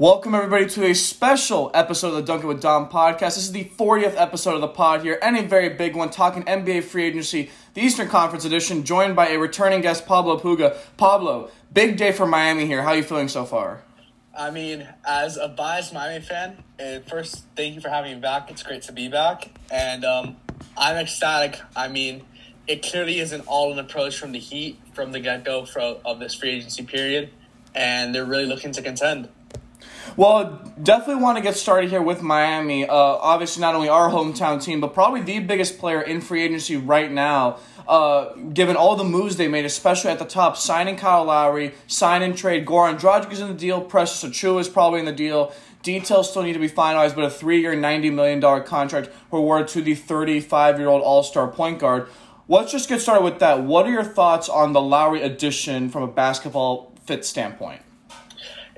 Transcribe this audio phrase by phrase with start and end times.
[0.00, 3.34] Welcome, everybody, to a special episode of the Dunkin' with Dom podcast.
[3.34, 6.44] This is the 40th episode of the pod here, and a very big one, talking
[6.44, 10.76] NBA free agency, the Eastern Conference edition, joined by a returning guest, Pablo Puga.
[10.96, 12.82] Pablo, big day for Miami here.
[12.82, 13.82] How are you feeling so far?
[14.38, 18.52] I mean, as a biased Miami fan, uh, first, thank you for having me back.
[18.52, 19.50] It's great to be back.
[19.68, 20.36] And um,
[20.76, 21.60] I'm ecstatic.
[21.74, 22.22] I mean,
[22.68, 25.66] it clearly is an all in approach from the Heat from the get go
[26.04, 27.30] of this free agency period.
[27.74, 29.28] And they're really looking to contend.
[30.18, 32.84] Well, definitely want to get started here with Miami.
[32.84, 36.76] Uh, obviously, not only our hometown team, but probably the biggest player in free agency
[36.76, 37.60] right now.
[37.86, 42.22] Uh, given all the moves they made, especially at the top, signing Kyle Lowry, sign
[42.22, 45.52] and trade Goran Dragic is in the deal, Precious Achiuwa is probably in the deal.
[45.84, 49.94] Details still need to be finalized, but a three-year, $90 million contract rewarded to the
[49.94, 52.08] 35-year-old all-star point guard.
[52.48, 53.62] Let's just get started with that.
[53.62, 57.82] What are your thoughts on the Lowry addition from a basketball fit standpoint?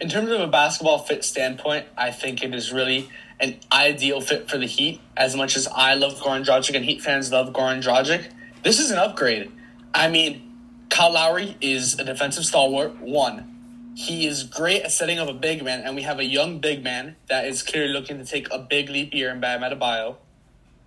[0.01, 4.51] In terms of a basketball fit standpoint, I think it is really an ideal fit
[4.51, 5.01] for the Heat.
[5.17, 8.31] As much as I love Goran Dragic and Heat fans love Goran Dragic,
[8.63, 9.53] this is an upgrade.
[9.93, 12.99] I mean, Kyle Lowry is a defensive stalwart.
[13.01, 16.61] One, he is great at setting up a big man, and we have a young
[16.61, 20.17] big man that is clearly looking to take a big leap year in Bam Adebayo.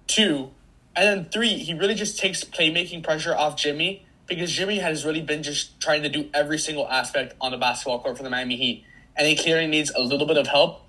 [0.07, 0.51] Two,
[0.95, 5.21] and then three, he really just takes playmaking pressure off Jimmy because Jimmy has really
[5.21, 8.55] been just trying to do every single aspect on the basketball court for the Miami
[8.55, 10.81] Heat and he clearly needs a little bit of help,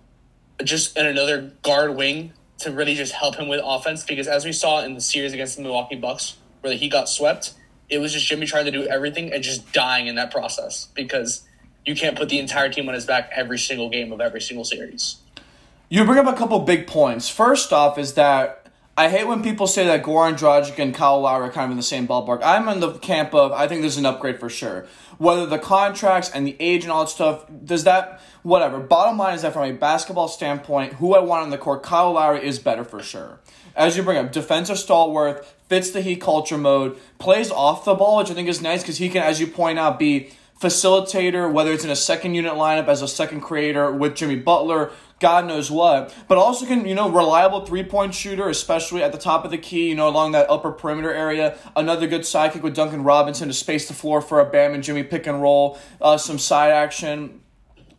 [0.62, 4.05] just in another guard wing to really just help him with offense.
[4.05, 7.55] Because as we saw in the series against the Milwaukee Bucks, where he got swept,
[7.89, 11.47] it was just Jimmy trying to do everything and just dying in that process because
[11.84, 14.64] you can't put the entire team on his back every single game of every single
[14.64, 15.16] series.
[15.88, 17.28] You bring up a couple big points.
[17.28, 18.63] First off, is that
[18.97, 21.77] I hate when people say that Goran Dragic and Kyle Lowry are kind of in
[21.77, 22.42] the same ballpark.
[22.45, 24.87] I'm in the camp of I think there's an upgrade for sure.
[25.19, 28.78] Whether the contracts and the age and all that stuff, does that whatever.
[28.78, 32.12] Bottom line is that from a basketball standpoint, who I want on the court, Kyle
[32.12, 33.41] Lowry is better for sure.
[33.75, 38.19] As you bring up, defensive stalwart, fits the Heat culture mode, plays off the ball,
[38.19, 41.72] which I think is nice because he can, as you point out, be facilitator, whether
[41.72, 45.70] it's in a second unit lineup as a second creator with Jimmy Butler, God knows
[45.70, 49.50] what, but also can, you know, reliable three point shooter, especially at the top of
[49.50, 51.56] the key, you know, along that upper perimeter area.
[51.76, 55.03] Another good sidekick with Duncan Robinson to space the floor for a Bam and Jimmy
[55.03, 57.41] pick and roll, uh, some side action.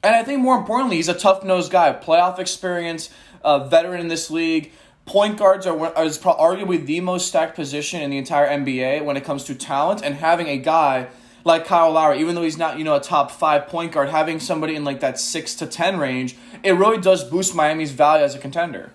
[0.03, 3.09] And I think more importantly, he's a tough nosed guy, playoff experience,
[3.43, 4.71] uh, veteran in this league.
[5.05, 9.23] Point guards are is arguably the most stacked position in the entire NBA when it
[9.23, 11.07] comes to talent, and having a guy
[11.45, 14.39] like Kyle Lowry, even though he's not, you know, a top five point guard, having
[14.39, 18.35] somebody in like that six to ten range, it really does boost Miami's value as
[18.35, 18.91] a contender.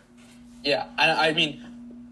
[0.63, 1.65] Yeah, I, I mean,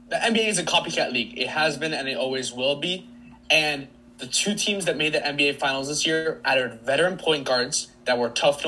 [0.09, 1.37] the NBA is a copycat league.
[1.37, 3.06] It has been and it always will be.
[3.50, 3.88] And
[4.19, 8.16] the two teams that made the NBA Finals this year added veteran point guards that
[8.16, 8.65] were tough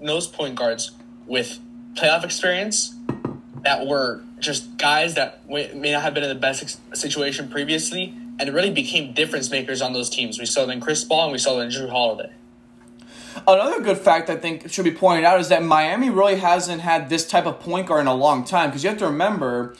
[0.00, 0.92] nose point guards
[1.26, 1.58] with
[1.94, 2.94] playoff experience
[3.64, 8.52] that were just guys that may not have been in the best situation previously and
[8.54, 10.38] really became difference makers on those teams.
[10.38, 12.32] We saw them in Chris Paul and we saw them in Jrue Holiday.
[13.46, 17.08] Another good fact I think should be pointed out is that Miami really hasn't had
[17.08, 19.76] this type of point guard in a long time because you have to remember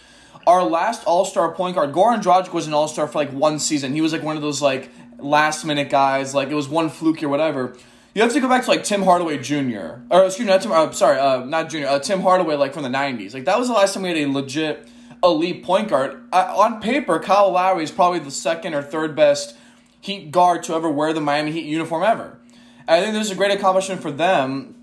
[0.46, 3.58] our last All Star point guard, Goran Dragic, was an All Star for like one
[3.58, 3.92] season.
[3.92, 7.22] He was like one of those like last minute guys, like it was one fluke
[7.22, 7.76] or whatever.
[8.14, 10.00] You have to go back to like Tim Hardaway Jr.
[10.10, 10.72] or excuse me, not Tim.
[10.72, 11.86] Uh, sorry, uh, not Jr.
[11.86, 13.34] Uh, Tim Hardaway, like from the '90s.
[13.34, 14.88] Like that was the last time we had a legit
[15.22, 16.22] elite point guard.
[16.32, 19.56] Uh, on paper, Kyle Lowry is probably the second or third best
[20.00, 22.38] Heat guard to ever wear the Miami Heat uniform ever.
[22.86, 24.74] And I think this is a great accomplishment for them.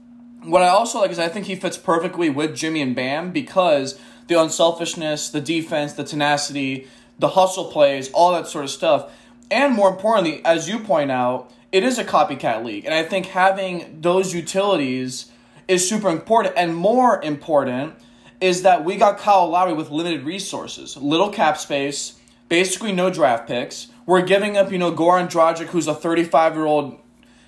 [0.43, 3.99] What I also like is I think he fits perfectly with Jimmy and Bam because
[4.27, 9.11] the unselfishness, the defense, the tenacity, the hustle plays, all that sort of stuff.
[9.49, 12.85] And more importantly, as you point out, it is a copycat league.
[12.85, 15.31] And I think having those utilities
[15.67, 16.55] is super important.
[16.57, 17.95] And more important
[18.41, 23.47] is that we got Kyle Lowry with limited resources, little cap space, basically no draft
[23.47, 23.87] picks.
[24.05, 26.99] We're giving up, you know, Goran Dragic, who's a 35 year old,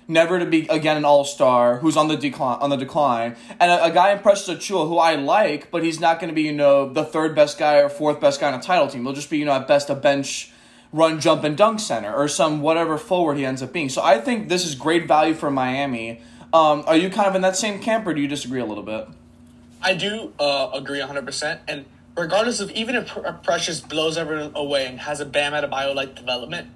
[0.08, 3.70] never to be again an all star, who's on the decline, on the decline, and
[3.70, 6.42] a, a guy in Precious Achiuwa who I like, but he's not going to be,
[6.42, 9.04] you know, the third best guy or fourth best guy on a title team.
[9.04, 10.52] He'll just be, you know, at best a bench
[10.92, 13.88] run, jump, and dunk center or some whatever forward he ends up being.
[13.90, 16.22] So I think this is great value for Miami.
[16.52, 18.82] Um, are you kind of in that same camp, or do you disagree a little
[18.82, 19.06] bit?
[19.82, 21.60] I do uh, agree 100%.
[21.68, 21.86] And
[22.16, 26.68] regardless of even if Precious blows everyone away and has a Bam Adebayo like development,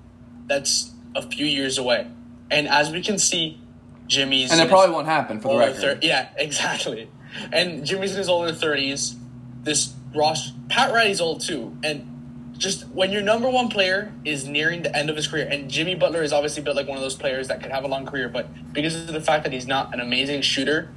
[0.47, 2.07] that's a few years away.
[2.51, 3.61] And as we can see,
[4.07, 4.53] Jimmy's.
[4.53, 5.81] And it probably won't happen for the record.
[5.81, 7.09] Thir- yeah, exactly.
[7.53, 9.17] And Jimmy's in his older 30s.
[9.63, 10.53] This Ross.
[10.69, 11.77] Pat Riley's old too.
[11.83, 15.71] And just when your number one player is nearing the end of his career, and
[15.71, 18.07] Jimmy Butler is obviously built like one of those players that could have a long
[18.07, 20.91] career, but because of the fact that he's not an amazing shooter,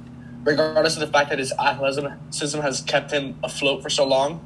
[0.46, 4.40] regardless of the fact that his athleticism has kept him afloat for so long.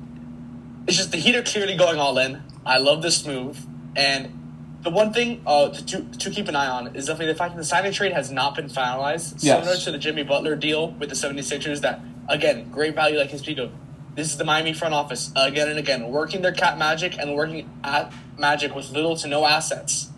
[0.88, 2.42] It's just the Heat are clearly going all in.
[2.64, 6.96] I love this move, and the one thing uh, to, to, keep an eye on
[6.96, 9.34] is definitely the fact that the sign and trade has not been finalized.
[9.42, 9.58] Yes.
[9.58, 13.42] Similar to the Jimmy Butler deal with the 76ers, that, again, great value like his
[13.42, 13.70] speak of.
[14.14, 17.68] This is the Miami front office again and again, working their cap magic and working
[17.84, 20.10] at magic with little to no assets.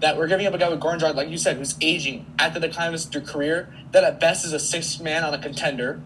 [0.00, 2.52] That we're giving up a guy with Goran Dragic, like you said, who's aging at
[2.52, 6.02] the decline of his career, that at best is a sixth man on a contender,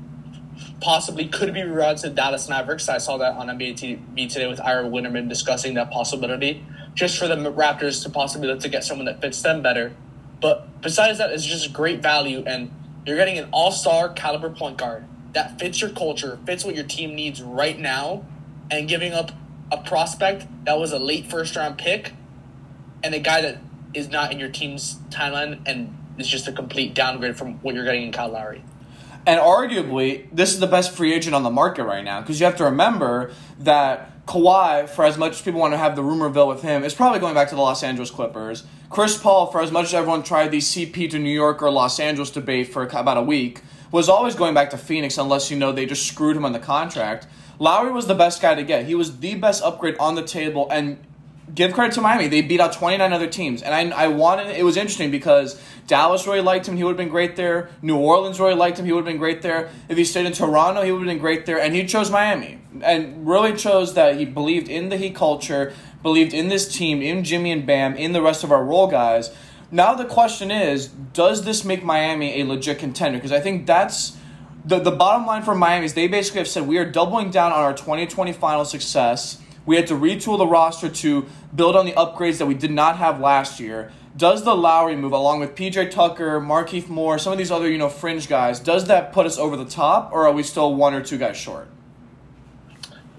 [0.80, 2.88] possibly could be rerouted to Dallas Mavericks.
[2.88, 6.64] I saw that on NBA TV today with Ira Winderman discussing that possibility,
[6.94, 9.94] just for the Raptors to possibly look to get someone that fits them better.
[10.40, 12.70] But besides that, it's just great value, and
[13.04, 17.14] you're getting an all-star caliber point guard that fits your culture, fits what your team
[17.14, 18.24] needs right now,
[18.70, 19.32] and giving up
[19.72, 22.12] a prospect that was a late first-round pick,
[23.02, 23.58] and a guy that
[23.94, 27.84] is not in your team's timeline and is just a complete downgrade from what you're
[27.84, 28.62] getting in Kyle Lowry.
[29.26, 32.46] And arguably, this is the best free agent on the market right now because you
[32.46, 36.48] have to remember that Kawhi, for as much as people want to have the rumorville
[36.48, 38.64] with him, is probably going back to the Los Angeles Clippers.
[38.88, 42.00] Chris Paul, for as much as everyone tried the CP to New York or Los
[42.00, 43.60] Angeles debate for about a week,
[43.90, 46.58] was always going back to Phoenix unless you know they just screwed him on the
[46.58, 47.26] contract.
[47.58, 48.86] Lowry was the best guy to get.
[48.86, 50.98] He was the best upgrade on the table, and
[51.54, 52.28] give credit to Miami.
[52.28, 53.62] They beat out 29 other teams.
[53.62, 56.76] And I, I wanted, it was interesting because Dallas really liked him.
[56.76, 57.70] He would have been great there.
[57.82, 58.86] New Orleans really liked him.
[58.86, 59.70] He would have been great there.
[59.88, 61.60] If he stayed in Toronto, he would have been great there.
[61.60, 66.32] And he chose Miami and really chose that he believed in the Heat culture, believed
[66.32, 69.34] in this team, in Jimmy and Bam, in the rest of our role guys.
[69.70, 73.18] Now the question is, does this make Miami a legit contender?
[73.18, 74.16] Because I think that's
[74.64, 77.52] the, the bottom line for Miami is they basically have said we are doubling down
[77.52, 79.40] on our 2020 final success.
[79.66, 82.96] We had to retool the roster to build on the upgrades that we did not
[82.96, 83.92] have last year.
[84.16, 87.78] Does the Lowry move, along with PJ Tucker, Markieff Moore, some of these other you
[87.78, 90.94] know fringe guys, does that put us over the top, or are we still one
[90.94, 91.68] or two guys short?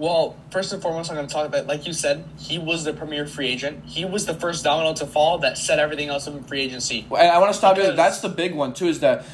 [0.01, 2.91] Well, first and foremost, I'm going to talk about, like you said, he was the
[2.91, 3.85] premier free agent.
[3.85, 7.05] He was the first domino to fall that set everything else in free agency.
[7.11, 7.91] And I want to stop you.
[7.91, 8.87] That's the big one too.
[8.87, 9.25] Is that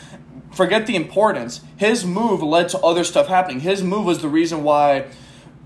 [0.52, 1.62] forget the importance.
[1.78, 3.62] His move led to other stuff happening.
[3.62, 5.06] His move was the reason why.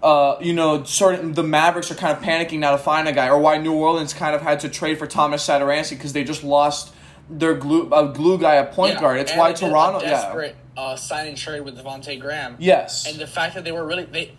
[0.03, 3.27] Uh, you know, certain the Mavericks are kind of panicking now to find a guy,
[3.29, 6.43] or why New Orleans kind of had to trade for Tomas Satoransky because they just
[6.43, 6.91] lost
[7.29, 9.19] their glue a glue guy at point Yeah, guard.
[9.19, 12.55] It's why they did a Toronto, yeah, desperate uh, sign and trade with Devonte' Graham.
[12.59, 14.31] yes, And the fact that they were really they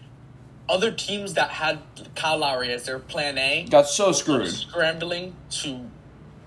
[0.69, 1.79] other teams that had
[2.17, 4.49] Kyle Lowry as their plan A got so screwed.
[4.49, 5.88] scrambling to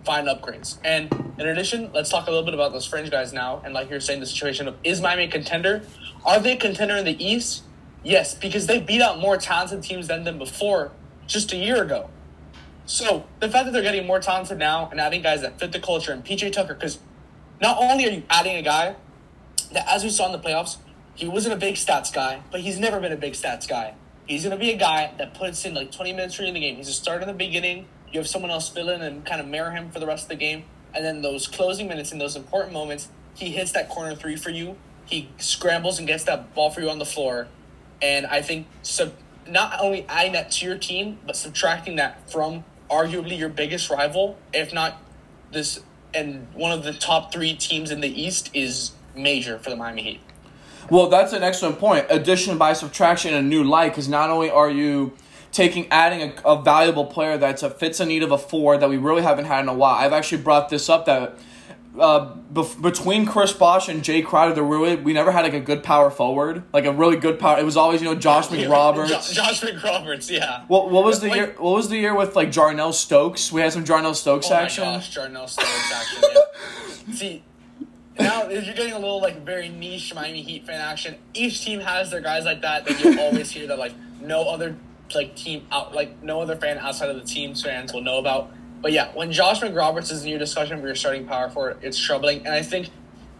[0.03, 0.77] find upgrades.
[0.83, 3.61] And in addition, let's talk a little bit about those fringe guys now.
[3.63, 5.83] And like you're saying, the situation of is Miami a contender?
[6.25, 7.63] Are they a contender in the East?
[8.05, 10.91] Yes, because they beat out more talented teams than them before
[11.25, 12.11] just a year ago.
[12.85, 15.79] So the fact that they're getting more talented now and adding guys that fit the
[15.79, 16.99] culture and PJ Tucker, because
[17.59, 18.95] not only are you adding a guy
[19.73, 20.77] that, as we saw in the playoffs,
[21.15, 23.95] he wasn't a big stats guy, but he's never been a big stats guy.
[24.27, 26.75] He's going to be a guy that puts in like 20 minutes during the game.
[26.75, 27.87] He's a starter in the beginning.
[28.11, 30.29] You have someone else fill in and kind of mirror him for the rest of
[30.29, 30.65] the game.
[30.93, 34.51] And then those closing minutes in those important moments, he hits that corner three for
[34.51, 34.77] you.
[35.05, 37.47] He scrambles and gets that ball for you on the floor.
[38.05, 39.13] And I think sub-
[39.47, 44.37] not only adding that to your team, but subtracting that from arguably your biggest rival,
[44.53, 45.01] if not
[45.51, 45.81] this,
[46.13, 50.03] and one of the top three teams in the East is major for the Miami
[50.03, 50.21] Heat.
[50.91, 52.05] Well, that's an excellent point.
[52.11, 55.13] Addition by subtraction a new light, because not only are you
[55.51, 58.89] taking adding a, a valuable player that's a fits a need of a four that
[58.89, 59.95] we really haven't had in a while.
[59.95, 61.39] I've actually brought this up that
[61.99, 65.59] uh, bef- between Chris Bosh and Jae Crowder, there really we never had like a
[65.59, 67.57] good power forward, like a really good power.
[67.59, 69.07] It was always you know Josh McRoberts.
[69.33, 70.63] Jo- Josh McRoberts, yeah.
[70.67, 71.55] What, what was the Like- year?
[71.57, 73.51] What was the year with like Jarnell Stokes?
[73.51, 74.83] We had some Jarnell Stokes Oh action.
[74.85, 76.23] my gosh, Jarnell Stokes action.
[77.07, 77.13] Yeah.
[77.15, 77.43] See,
[78.19, 81.79] now if you're getting a little like very niche Miami Heat fan action, each team
[81.81, 82.85] has their guys like that.
[82.85, 84.75] That you always hear that like no other
[85.13, 88.51] like team out like no other fan outside of the team's fans will know about.
[88.85, 91.97] But yeah, when Josh McRoberts is in your discussion for your starting power forward, it's
[91.97, 92.45] troubling.
[92.45, 92.91] And I think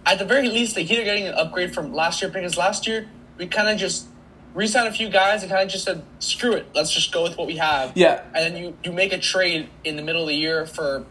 [0.03, 2.87] at the very least the Heat are getting an upgrade from last year because last
[2.87, 4.07] year we kind of just
[4.55, 7.37] re-signed a few guys and kind of just said screw it, let's just go with
[7.37, 7.91] what we have.
[7.93, 8.23] Yeah.
[8.33, 11.05] And then you you make a trade in the middle of the year for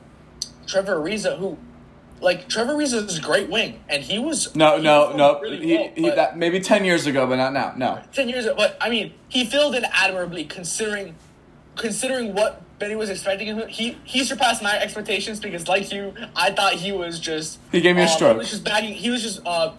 [0.67, 1.57] Trevor Ariza, who,
[2.21, 5.39] like, Trevor Ariza is a great wing, and he was No, he no, no.
[5.39, 7.73] really he, well, he, that maybe ten years ago, but not now.
[7.77, 8.03] No.
[8.13, 11.15] ten years, ago, but I mean, he filled in admirably considering
[11.77, 13.69] considering what Benny was expecting him.
[13.69, 17.97] He he surpassed my expectations because, like you, I thought he was just He gave
[17.97, 18.33] me a um, stroke.
[18.33, 18.95] He was just bagging.
[18.95, 19.73] He was just uh,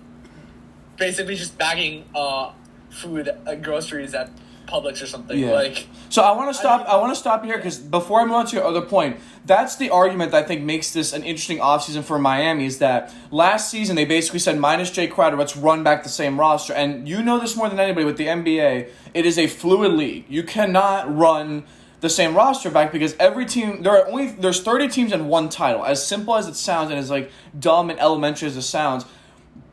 [0.97, 2.51] basically just bagging uh
[2.89, 4.31] food, uh, groceries at
[4.65, 5.37] Publix or something.
[5.37, 5.51] Yeah.
[5.51, 6.81] Like So I want to stop.
[6.81, 9.17] mean- I, want to stop here because before I move on to your other point,
[9.45, 12.65] that's the argument that I think makes this an interesting offseason for Miami.
[12.65, 16.39] Is that last season they basically said minus Jae Crowder, let's run back the same
[16.39, 18.89] roster, and you know this more than anybody with the NBA.
[19.13, 20.25] It is a fluid league.
[20.29, 21.65] You cannot run
[22.01, 25.49] the same roster back because every team there are only there's 30 teams and one
[25.49, 25.85] title.
[25.85, 29.05] As simple as it sounds and as like dumb and elementary as it sounds,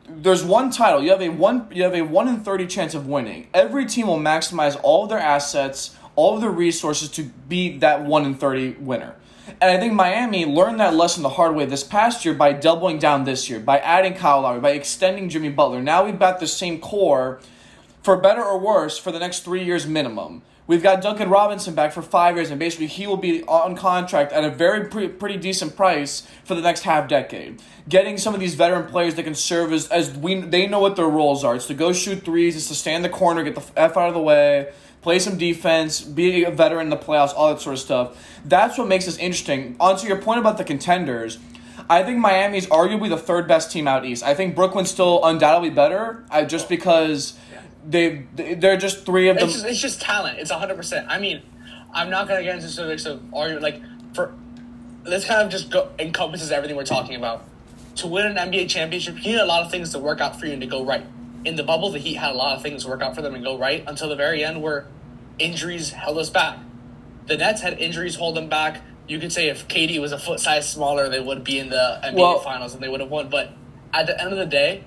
[0.07, 1.01] there's one title.
[1.01, 3.47] You have a one you have a one in thirty chance of winning.
[3.53, 8.03] Every team will maximize all of their assets, all of their resources to be that
[8.03, 9.15] one in thirty winner.
[9.59, 12.97] And I think Miami learned that lesson the hard way this past year by doubling
[12.97, 15.81] down this year, by adding Kyle Lowry, by extending Jimmy Butler.
[15.81, 17.39] Now we've got the same core,
[18.01, 20.43] for better or worse, for the next three years minimum.
[20.65, 24.31] We've got Duncan Robinson back for five years, and basically he will be on contract
[24.31, 27.61] at a very pre- pretty decent price for the next half decade.
[27.89, 30.95] Getting some of these veteran players that can serve as, as we they know what
[30.95, 31.55] their roles are.
[31.55, 34.07] It's to go shoot threes, it's to stand in the corner, get the f out
[34.07, 37.73] of the way, play some defense, be a veteran in the playoffs, all that sort
[37.73, 38.39] of stuff.
[38.45, 39.75] That's what makes this interesting.
[39.81, 41.39] On to your point about the contenders.
[41.89, 44.23] I think Miami is arguably the third best team out east.
[44.23, 47.37] I think Brooklyn's still undoubtedly better, I, just because
[47.85, 49.45] they they're just three of them.
[49.45, 50.39] it's just, it's just talent.
[50.39, 51.07] It's hundred percent.
[51.09, 51.41] I mean,
[51.93, 53.63] I'm not gonna get into specifics of argument.
[53.63, 53.81] Like
[54.13, 54.33] for
[55.03, 57.43] this kind of just go, encompasses everything we're talking about.
[57.97, 60.45] To win an NBA championship, you need a lot of things to work out for
[60.47, 61.05] you and to go right.
[61.45, 63.43] In the bubble, the Heat had a lot of things work out for them and
[63.43, 64.87] go right until the very end, where
[65.37, 66.57] injuries held us back.
[67.27, 68.81] The Nets had injuries hold them back.
[69.07, 71.99] You could say if KD was a foot size smaller, they would be in the
[72.03, 73.29] NBA Well- finals and they would have won.
[73.29, 73.51] But
[73.93, 74.83] at the end of the day,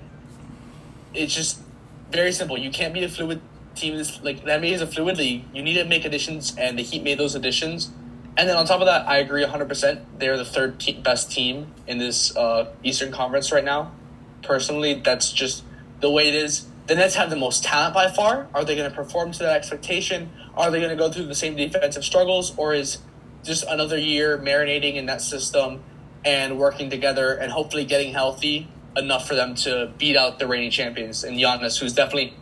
[1.13, 1.59] it's just
[2.11, 2.57] very simple.
[2.57, 3.41] You can't be a fluid
[3.75, 3.95] team.
[4.21, 5.45] Like the NBA is a fluid league.
[5.53, 7.91] You need to make additions, and the Heat made those additions.
[8.37, 10.05] And then on top of that, I agree 100%.
[10.19, 13.93] They're the third te- best team in this uh, Eastern Conference right now.
[14.43, 15.63] Personally, that's just
[16.01, 16.67] the way it is.
[16.85, 18.47] The Nets have the most talent by far.
[18.53, 20.29] Are they going to perform to that expectation?
[20.55, 22.99] Are they going to go through the same defensive struggles, or is
[23.43, 25.83] just another year marinating in that system
[26.23, 28.67] and working together and hopefully getting healthy
[28.97, 32.33] enough for them to beat out the reigning champions and Giannis, who's definitely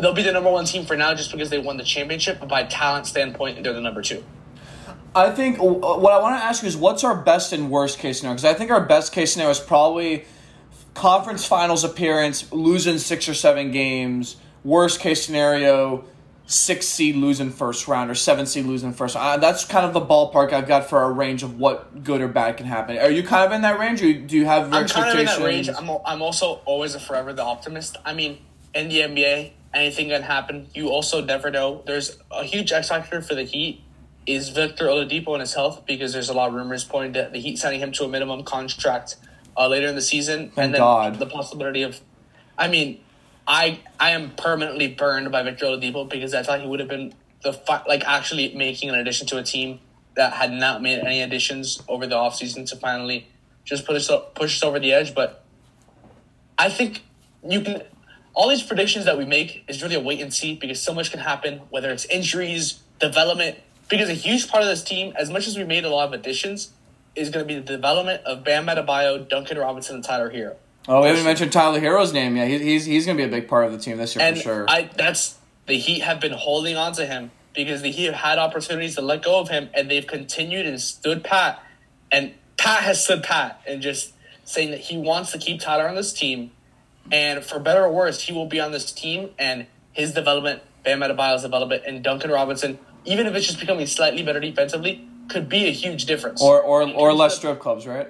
[0.00, 2.48] they'll be the number one team for now just because they won the championship, but
[2.48, 4.22] by talent standpoint, they're the number two.
[5.14, 7.98] I think uh, what I want to ask you is what's our best and worst
[7.98, 8.34] case scenario?
[8.34, 10.26] Because I think our best case scenario is probably
[10.92, 14.36] conference finals appearance, losing six or seven games.
[14.64, 16.04] Worst case scenario,
[16.46, 19.14] six seed losing first round or seven seed losing first.
[19.16, 19.26] round.
[19.26, 22.28] Uh, that's kind of the ballpark I've got for a range of what good or
[22.28, 22.98] bad can happen.
[22.98, 25.26] Are you kind of in that range, or do you have I'm kind of in
[25.26, 25.68] that range.
[25.68, 27.96] I'm, I'm also always a forever the optimist.
[28.04, 28.38] I mean,
[28.74, 30.68] in the NBA, anything can happen.
[30.74, 31.82] You also never know.
[31.84, 33.82] There's a huge X factor for the Heat
[34.26, 37.38] is Victor Oladipo and his health because there's a lot of rumors pointing to the
[37.38, 39.16] Heat signing him to a minimum contract
[39.56, 41.18] uh, later in the season, Thank and then God.
[41.18, 42.00] the possibility of.
[42.58, 43.00] I mean,
[43.46, 47.14] I I am permanently burned by Victor Oladipo because I thought he would have been
[47.42, 49.80] the fi- like actually making an addition to a team
[50.16, 53.28] that had not made any additions over the offseason to finally
[53.64, 55.14] just push us push us over the edge.
[55.14, 55.44] But
[56.58, 57.02] I think
[57.44, 57.82] you can
[58.34, 61.10] all these predictions that we make is really a wait and see because so much
[61.10, 63.58] can happen, whether it's injuries, development.
[63.88, 66.12] Because a huge part of this team, as much as we made a lot of
[66.12, 66.72] additions,
[67.14, 70.56] is going to be the development of Bam Adebayo, Duncan Robinson, and Tyler Herro.
[70.88, 72.48] Oh, we haven't mentioned Tyler Herro's name yet.
[72.48, 74.36] He, he's he's going to be a big part of the team this year And
[74.36, 74.66] for sure.
[74.68, 78.38] I that's the Heat have been holding on to him because the Heat have had
[78.38, 81.62] opportunities to let go of him, and they've continued and stood pat.
[82.12, 84.12] And Pat has stood pat and just
[84.44, 86.52] saying that he wants to keep Tyler on this team,
[87.10, 89.30] and for better or worse, he will be on this team.
[89.38, 94.22] And his development, Bam Adebayo's development, and Duncan Robinson, even if it's just becoming slightly
[94.22, 96.40] better defensively, could be a huge difference.
[96.40, 98.08] or or or less of- strip clubs, right?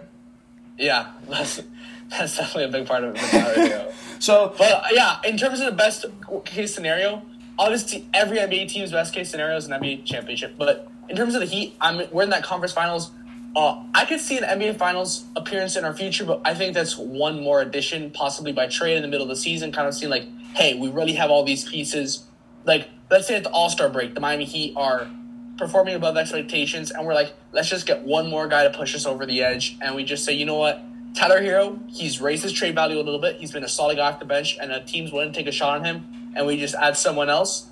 [0.79, 1.63] Yeah, that's,
[2.11, 3.19] that's definitely a big part of it.
[3.19, 3.93] for Tyler Herro.
[4.19, 6.05] So But uh, yeah, in terms of the best
[6.45, 7.23] case scenario,
[7.59, 10.57] obviously every NBA team's best case scenario is an NBA championship.
[10.57, 13.11] But in terms of the Heat, I'm we're in that conference finals.
[13.55, 16.95] Uh, I could see an NBA Finals appearance in our future, but I think that's
[16.99, 19.73] one more addition, possibly by trade in the middle of the season.
[19.73, 22.25] Kind of seeing like, hey, we really have all these pieces.
[22.65, 25.09] Like, let's say at the All Star break, the Miami Heat are
[25.57, 29.07] performing above expectations, and we're like, let's just get one more guy to push us
[29.07, 30.83] over the edge, and we just say, you know what,
[31.17, 33.37] Tyler Herro, he's raised his trade value a little bit.
[33.37, 35.79] He's been a solid guy off the bench, and a team's to take a shot
[35.79, 37.71] on him, and we just add someone else.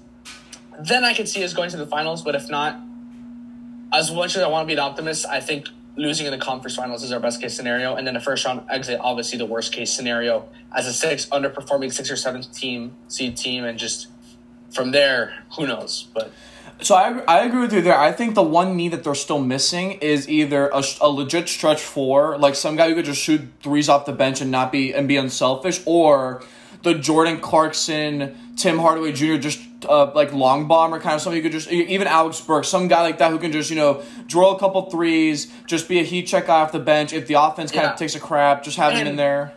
[0.80, 2.80] Then I could see us going to the finals, but if not,
[3.92, 6.74] as much as I want to be an optimist, I think losing in the conference
[6.74, 9.74] finals is our best case scenario, and then a first round exit, obviously the worst
[9.74, 14.06] case scenario as a six underperforming six or seven team seed team, and just
[14.72, 16.08] from there, who knows?
[16.14, 16.32] But
[16.81, 17.99] So I, I agree with you there.
[17.99, 21.81] I think the one need that they're still missing is either a, a legit stretch
[21.81, 24.93] four, like some guy who could just shoot threes off the bench and not be
[24.93, 26.43] and be unselfish, or
[26.83, 29.37] the Jordan Clarkson, Tim Hardaway Jr.
[29.37, 32.88] just uh, like long bomber kind of somebody who could just even Alex Burke, some
[32.88, 36.04] guy like that who can just you know draw a couple threes, just be a
[36.04, 37.12] heat check guy off the bench.
[37.12, 37.93] If the offense kind Yeah.
[37.93, 39.54] of takes a crap, just have him in there.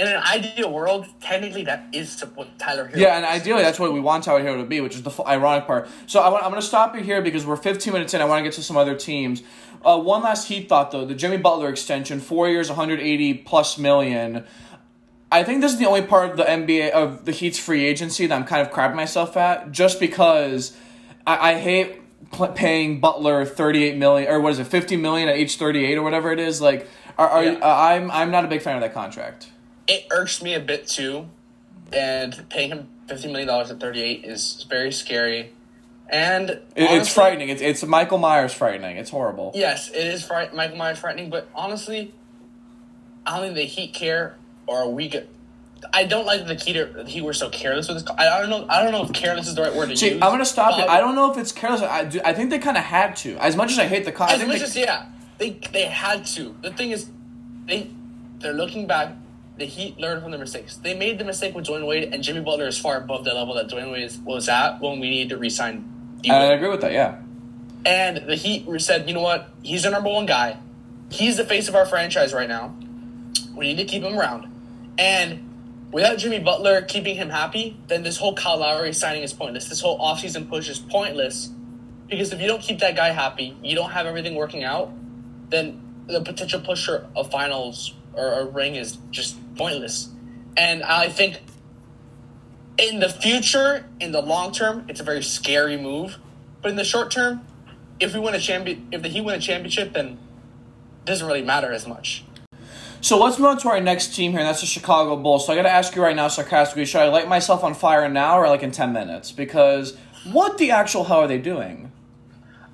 [0.00, 2.96] In an ideal world, technically that is what Tyler Herro.
[2.96, 5.20] Yeah, and ideally that's what we want Tyler Herro to be, which is the f-
[5.26, 5.88] ironic part.
[6.06, 8.22] So I want, I'm going to stop you here because we're 15 minutes in.
[8.22, 9.42] I want to get to some other teams.
[9.84, 14.44] Uh, one last Heat thought though: the Jimmy Butler extension, four years, 180 plus million.
[15.30, 18.26] I think this is the only part of the NBA of the Heat's free agency
[18.26, 20.76] that I'm kind of crapping myself at, just because
[21.26, 22.00] I, I hate
[22.32, 26.02] pl- paying Butler 38 million or what is it, 50 million at age 38 or
[26.02, 26.60] whatever it is.
[26.60, 26.88] Like,
[27.18, 27.52] are, are Yeah.
[27.62, 29.48] uh, I'm I'm not a big fan of that contract.
[29.88, 31.28] It irks me a bit too,
[31.92, 35.52] and paying him fifty million dollars at thirty eight is very scary,
[36.08, 37.48] and It, it's honestly- frightening.
[37.48, 38.96] It's it's Michael Myers frightening.
[38.96, 39.52] It's horrible.
[39.54, 42.12] Yes, it is fright- Michael Myers frightening, but honestly,
[43.26, 45.28] I don't think the Heat care or we get.
[45.94, 46.74] I don't like the Heat.
[46.74, 48.14] The Heat were so careless with this.
[48.18, 48.66] I, don't know.
[48.68, 50.22] I don't know if careless is the right word to See, use.
[50.22, 50.84] I'm gonna stop you.
[50.84, 51.80] Um, I don't know if it's careless.
[51.80, 53.36] I, do, I think they kind of had to.
[53.38, 55.06] As much as I hate the con, I As think much they- as yeah,
[55.38, 56.54] they they had to.
[56.62, 57.10] The thing is,
[57.66, 57.90] they
[58.38, 59.14] they're looking back.
[59.60, 60.76] The Heat learned from their mistakes.
[60.76, 63.52] They made the mistake with Dwyane Wade, and Jimmy Butler is far above the level
[63.56, 65.84] that Dwyane Wade was at when we needed to resign.
[66.22, 66.30] D.
[66.30, 66.92] I agree with that.
[66.92, 67.20] Yeah.
[67.84, 69.50] And the Heat said, you know what?
[69.62, 70.56] He's the number one guy.
[71.10, 72.74] He's the face of our franchise right now.
[73.54, 74.46] We need to keep him around.
[74.96, 79.68] And without Jimmy Butler keeping him happy, then this whole Kyle Lowry signing is pointless.
[79.68, 81.50] This whole offseason push is pointless.
[82.08, 84.90] Because if you don't keep that guy happy, you don't have everything working out,
[85.50, 90.10] then the potential push for a finals or a ring is just pointless.
[90.56, 91.40] And I think
[92.78, 96.18] in the future, in the long term, it's a very scary move.
[96.62, 97.46] But in the short term,
[97.98, 100.18] if we win a champion, if the Heat win a championship, then it
[101.06, 102.24] doesn't really matter as much.
[103.02, 105.46] So let's move on to our next team here, and that's the Chicago Bulls.
[105.46, 108.06] So I got to ask you right now, sarcastically, should I light myself on fire
[108.10, 109.32] now or like in ten minutes?
[109.32, 111.92] Because what the actual hell are they doing?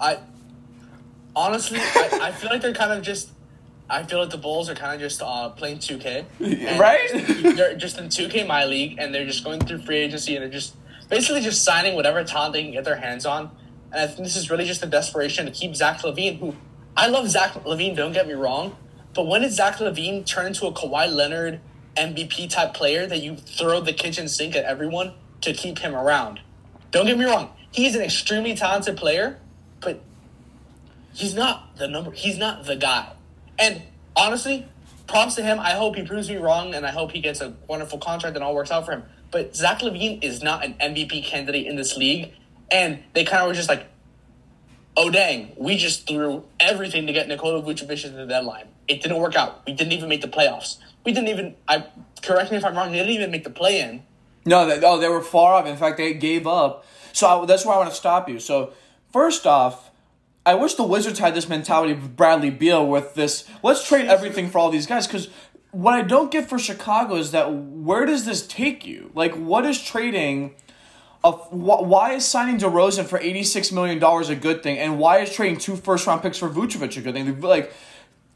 [0.00, 0.18] I
[1.36, 3.30] honestly, I, I feel like they're kind of just.
[3.88, 6.24] I feel like the Bulls are kind of just uh, playing 2K,
[6.78, 7.56] Right?
[7.56, 10.50] they're just in 2K My League, and they're just going through free agency, and they're
[10.50, 10.74] just
[11.08, 13.50] basically just signing whatever talent they can get their hands on.
[13.92, 16.54] And I think this is really just a desperation to keep Zach LaVine, who
[16.96, 17.94] I love Zach LaVine.
[17.94, 18.76] Don't get me wrong,
[19.14, 21.60] but when did Zach LaVine turn into a Kawhi Leonard
[21.96, 26.40] MVP type player that you throw the kitchen sink at everyone to keep him around?
[26.90, 29.38] Don't get me wrong, he's an extremely talented player,
[29.80, 30.00] but
[31.14, 32.10] he's not the number.
[32.10, 33.12] He's not the guy.
[33.58, 33.82] And
[34.14, 34.66] honestly,
[35.06, 35.58] props to him.
[35.58, 38.44] I hope he proves me wrong, and I hope he gets a wonderful contract and
[38.44, 39.04] all works out for him.
[39.30, 42.32] But Zach LaVine is not an MVP candidate in this league,
[42.70, 43.86] and they kind of were just like,
[44.96, 48.68] "Oh dang, we just threw everything to get Nikola Vucevic in the deadline.
[48.88, 49.66] It didn't work out.
[49.66, 50.78] We didn't even make the playoffs.
[51.04, 51.56] We didn't even.
[51.68, 51.86] I
[52.22, 52.92] correct me if I'm wrong.
[52.92, 54.02] They didn't even make the play in.
[54.44, 55.66] No, they, oh, they were far off.
[55.66, 56.86] In fact, they gave up.
[57.12, 58.38] So I, that's where I want to stop you.
[58.38, 58.72] So
[59.12, 59.85] first off,
[60.46, 63.44] I wish the Wizards had this mentality of Bradley Beal with this.
[63.64, 65.28] Let's trade everything for all these guys because
[65.72, 69.10] what I don't get for Chicago is that where does this take you?
[69.12, 70.54] Like, what is trading?
[71.24, 75.18] A, why is signing DeRozan for eighty six million dollars a good thing, and why
[75.18, 77.40] is trading two first round picks for Vucevic a good thing?
[77.40, 77.74] Like,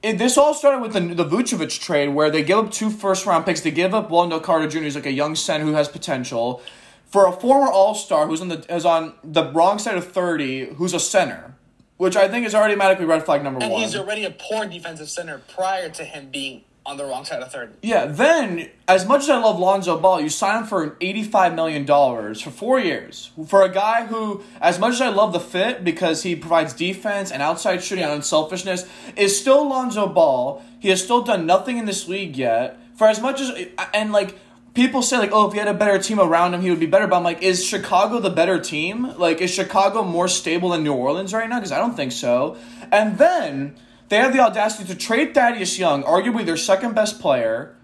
[0.02, 3.24] it, this all started with the the Vucevic trade, where they give up two first
[3.26, 3.60] round picks.
[3.60, 6.60] They give up Wendell Carter Jr., who's like a young center who has potential,
[7.06, 10.74] for a former All Star who's on the is on the wrong side of thirty,
[10.74, 11.54] who's a center,
[12.00, 13.64] which I think is already automatically red flag number one.
[13.64, 13.82] And one.
[13.82, 17.52] he's already a poor defensive center prior to him being on the wrong side of
[17.52, 17.74] thirty.
[17.82, 21.84] Yeah, then as much as I love Lonzo Ball, you sign him for eighty-five million
[21.84, 25.84] dollars for four years for a guy who, as much as I love the fit
[25.84, 30.64] because he provides defense and outside shooting and unselfishness, is still Lonzo Ball.
[30.78, 32.78] He has still done nothing in this league yet.
[32.96, 33.52] For as much as
[33.92, 34.38] and like
[34.74, 36.86] people say like, oh, if he had a better team around him, he would be
[36.86, 37.06] better.
[37.06, 39.14] But I'm like, is Chicago the better team?
[39.16, 41.58] Like, is Chicago more stable than New Orleans right now?
[41.58, 42.56] Because I don't think so.
[42.92, 43.76] And then
[44.08, 47.76] they have the audacity to trade Thaddeus Young, arguably their second best player,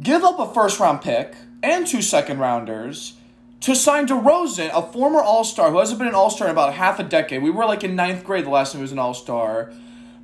[0.00, 3.14] give up a first round pick and two second rounders
[3.60, 6.74] to sign DeRozan, a former All Star who hasn't been an All Star in about
[6.74, 7.42] half a decade.
[7.42, 9.72] We were like in ninth grade the last time he was an All Star.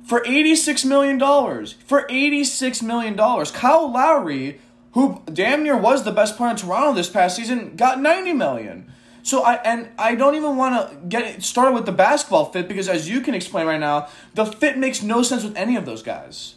[0.03, 1.19] For $86 million.
[1.19, 3.15] For $86 million.
[3.15, 4.59] Kyle Lowry,
[4.93, 8.91] who damn near was the best player in Toronto this past season, got 90 million.
[9.23, 12.89] So I and I don't even want to get started with the basketball fit because
[12.89, 16.01] as you can explain right now, the fit makes no sense with any of those
[16.01, 16.55] guys.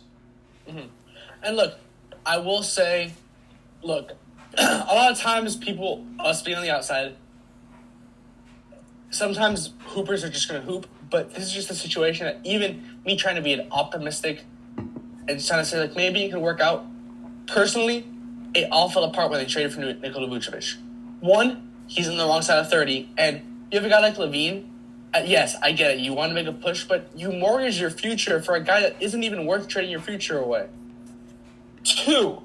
[0.68, 0.88] Mm-hmm.
[1.42, 1.78] And look,
[2.24, 3.12] I will say,
[3.82, 4.12] look,
[4.58, 7.16] a lot of times people, us being on the outside,
[9.10, 13.00] sometimes hoopers are just going to hoop, but this is just a situation that even
[13.04, 14.42] me trying to be an optimistic
[14.76, 16.84] and trying to say, like, maybe it can work out,
[17.46, 18.06] personally,
[18.54, 20.76] it all fell apart when they traded for Nikola Vucevic.
[21.20, 23.10] One, he's on the wrong side of 30.
[23.18, 24.68] And you have a guy like LaVine.
[25.12, 25.98] Uh, yes, I get it.
[26.00, 28.96] You want to make a push, but you mortgage your future for a guy that
[29.00, 30.68] isn't even worth trading your future away.
[31.84, 32.42] Two,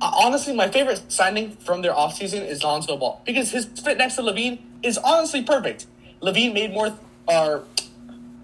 [0.00, 4.16] uh, honestly, my favorite signing from their offseason is Lonzo Ball because his fit next
[4.16, 5.86] to LaVine is honestly perfect.
[6.20, 7.64] LaVine made more, or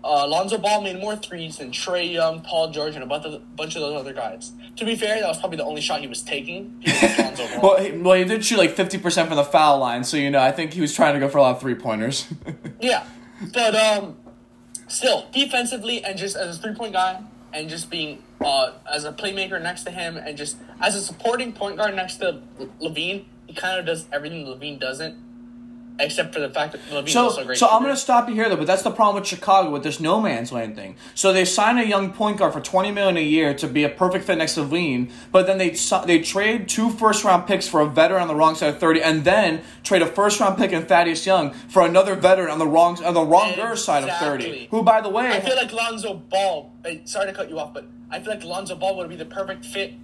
[0.04, 3.56] uh, Lonzo Ball made more threes than Trae Young, Paul George, and a bunch of,
[3.56, 4.52] bunch of those other guys.
[4.76, 6.76] To be fair, that was probably the only shot he was taking.
[6.80, 10.04] He was Well, he, well, he did shoot like fifty percent from the foul line,
[10.04, 11.74] so you know I think he was trying to go for a lot of three
[11.74, 12.26] pointers.
[12.80, 13.06] Yeah,
[13.54, 14.16] but um,
[14.88, 19.12] still defensively and just as a three point guy and just being uh as a
[19.12, 22.42] playmaker next to him and just as a supporting point guard next to
[22.80, 25.16] LaVine, he kind of does everything LaVine doesn't,
[26.00, 27.56] except for the fact that LaVine's So, also great.
[27.58, 30.00] so I'm gonna stop you here though, but that's the problem with Chicago with this
[30.00, 30.96] no man's land thing.
[31.14, 33.88] So they sign a young point guard for 20 million a year to be a
[33.88, 35.70] perfect fit next to Lean, but then they
[36.06, 39.02] they trade two first round picks for a veteran on the wrong side of 30,
[39.02, 42.66] and then trade a first round pick in Thaddeus Young for another veteran on the
[42.66, 44.68] wrong on the wronger side of 30.
[44.70, 46.72] Who, by the way, I feel like Lonzo Ball.
[46.84, 49.24] eh, Sorry to cut you off, but I feel like Lonzo Ball would be the
[49.24, 49.94] perfect fit.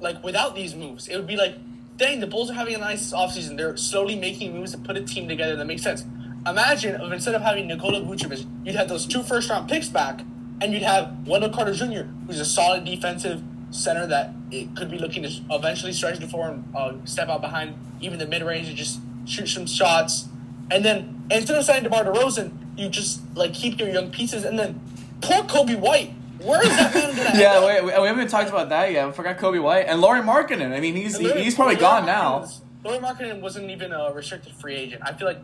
[0.00, 1.56] Like without these moves, it would be like,
[1.96, 3.56] dang, the Bulls are having a nice offseason.
[3.56, 6.04] They're slowly making moves to put a team together that makes sense.
[6.46, 10.20] Imagine if instead of having Nikola Vucevic, you'd have those two first round picks back,
[10.60, 14.98] and you'd have Wendell Carter Jr., who's a solid defensive center that it could be
[14.98, 18.68] looking to eventually stretch the floor and uh, step out behind even the mid range
[18.68, 20.28] and just shoot some shots.
[20.70, 24.44] And then instead of signing DeMar DeRozan, you just like keep your young pieces.
[24.44, 24.80] And then
[25.20, 26.12] poor Coby White,
[26.44, 29.08] where is that man gonna yeah, wait, we, we haven't talked about that yet.
[29.08, 30.72] I forgot Coby White and Lauri Markkanen.
[30.72, 32.48] I mean, he's he, he's probably gone now.
[32.84, 35.02] Larry Markkanen wasn't even a restricted free agent.
[35.04, 35.38] I feel like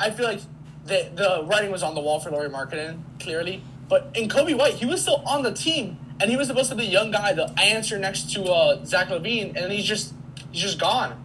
[0.00, 0.40] I feel like
[0.86, 3.62] the the writing was on the wall for Larry Markkanen clearly.
[3.88, 6.76] But in Coby White, he was still on the team, and he was supposed to
[6.76, 10.14] be the young guy, the answer next to uh, Zach LaVine, and he's just
[10.50, 11.24] he's just gone.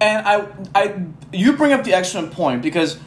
[0.00, 2.98] And I, I, you bring up the excellent point because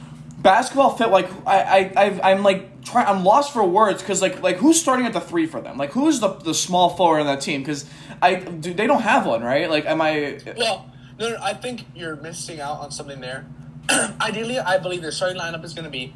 [0.42, 3.08] basketball fit like I, I, I'm like trying.
[3.08, 5.78] I'm lost for words because like, like who's starting at the three for them?
[5.78, 7.62] Like who's the the small forward on that team?
[7.62, 7.86] Because
[8.22, 9.70] I, do, they don't have one, right?
[9.70, 10.40] Like, am I?
[10.58, 13.46] Well, no, no, I think you're missing out on something there.
[14.22, 16.14] Ideally, I believe their starting lineup is going to be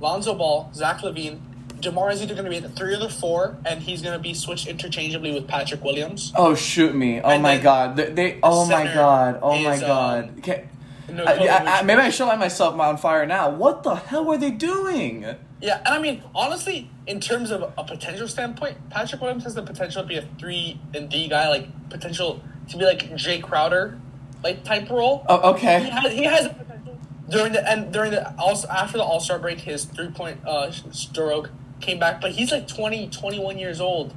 [0.00, 1.40] Lonzo Ball, Zach LaVine.
[1.80, 4.12] DeMar is either going to be at the three or the four, and he's going
[4.16, 6.32] to be switched interchangeably with Patrick Williams.
[6.36, 7.20] Oh shoot me!
[7.20, 7.96] Oh And my god!
[7.96, 9.40] They, they oh my god!
[9.42, 10.42] Oh my um, god!
[10.42, 10.68] Can,
[11.12, 13.50] No, I, I, I, maybe I should light myself on fire now.
[13.50, 15.22] What the hell were they doing?
[15.60, 19.62] Yeah, and I mean, honestly, in terms of a potential standpoint, Patrick Williams has the
[19.62, 23.98] potential to be a three and D guy, like potential to be like Jae Crowder,
[24.42, 25.24] like type role.
[25.28, 25.80] Oh, He okay.
[25.90, 26.98] has, he has potential
[27.28, 30.70] during the and during the also after the All Star break, his three point uh
[30.70, 34.14] stroke came back, but he's like 20, 21 years old.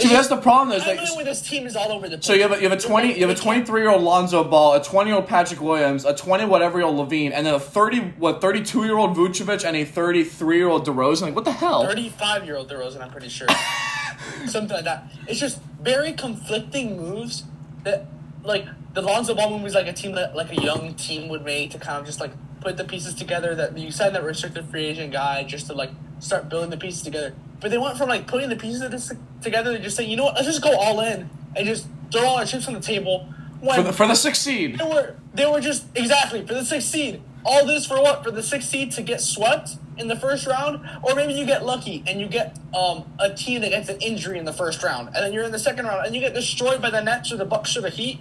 [0.00, 0.76] See, that's the problem.
[0.76, 2.26] Is I like, know with this team is all over the place.
[2.26, 4.02] So you have a, you have a twenty you have a twenty three year old
[4.02, 7.46] Lonzo Ball, a twenty year old Patrick Williams, a twenty whatever year old LaVine, and
[7.46, 10.86] then a thirty what thirty two year old Vucevic and a thirty three year old
[10.86, 11.22] DeRozan.
[11.22, 11.84] Like what the hell?
[11.84, 13.48] 35 year old DeRozan, I'm pretty sure.
[14.46, 15.04] Something like that.
[15.26, 17.44] It's just very conflicting moves
[17.84, 18.06] that,
[18.42, 21.44] like, the Lonzo Ball move is like a team that, like, a young team would
[21.44, 23.54] make to kind of just, like, put the pieces together.
[23.54, 27.02] That you sign that restricted free agent guy just to, like, start building the pieces
[27.02, 27.34] together.
[27.60, 30.16] But they went from, like, putting the pieces of this together to just saying, you
[30.16, 32.80] know what, let's just go all in and just throw all our chips on the
[32.80, 33.28] table.
[33.60, 34.78] When For the for the sixth seed.
[34.78, 37.22] they were they were just exactly for the sixth seed.
[37.44, 38.24] All this for what?
[38.24, 41.66] For the sixth seed to get swept in the first round, or maybe you get
[41.66, 45.08] lucky and you get um, a team that gets an injury in the first round,
[45.08, 47.36] and then you're in the second round and you get destroyed by the Nets or
[47.36, 48.20] the Bucks or the Heat.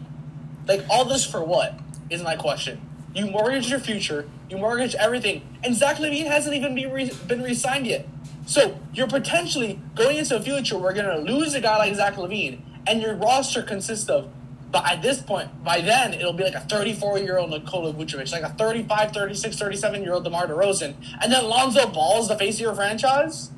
[0.68, 1.80] Like all this for what?
[2.10, 2.82] Is my question.
[3.14, 4.30] You mortgage your future.
[4.50, 8.08] You mortgage everything, and Zach LaVine hasn't even been re- been re-signed yet.
[8.46, 11.96] So you're potentially going into a future where you're going to lose a guy like
[11.96, 14.30] Zach LaVine, and your roster consists of
[14.72, 18.32] but at this point, by then, it'll be like a 34 year old Nikola Vucevic,
[18.32, 20.94] like a 35, 36, 37 year old DeMar DeRozan.
[21.22, 23.50] And then Lonzo Ball is the face of your franchise?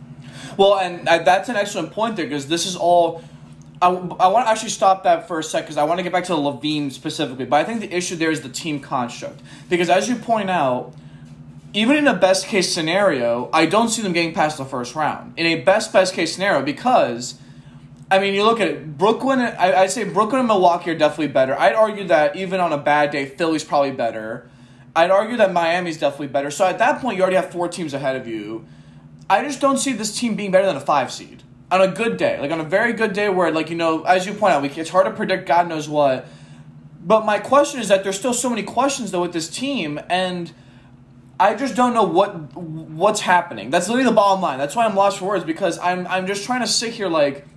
[0.57, 3.23] Well, and uh, that's an excellent point there because this is all.
[3.81, 6.11] I, I want to actually stop that for a sec because I want to get
[6.11, 7.45] back to LaVine specifically.
[7.45, 9.41] But I think the issue there is the team construct.
[9.69, 10.93] Because as you point out,
[11.73, 15.33] even in a best case scenario, I don't see them getting past the first round.
[15.37, 17.39] In a best, best case scenario, because,
[18.11, 21.29] I mean, you look at it, Brooklyn, I, I'd say Brooklyn and Milwaukee are definitely
[21.29, 21.57] better.
[21.57, 24.47] I'd argue that even on a bad day, Philly's probably better.
[24.95, 26.51] I'd argue that Miami's definitely better.
[26.51, 28.67] So at that point, you already have four teams ahead of you.
[29.27, 31.40] I just don't see this team being better than a five seed
[31.71, 34.25] on a good day, like on a very good day where, like you know, as
[34.25, 36.27] you point out, we, it's hard to predict God knows what.
[37.03, 40.51] But my question is that there's still so many questions though with this team, and
[41.39, 43.69] I just don't know what what's happening.
[43.69, 44.59] That's literally the bottom line.
[44.59, 47.47] That's why I'm lost for words because I'm I'm just trying to sit here like.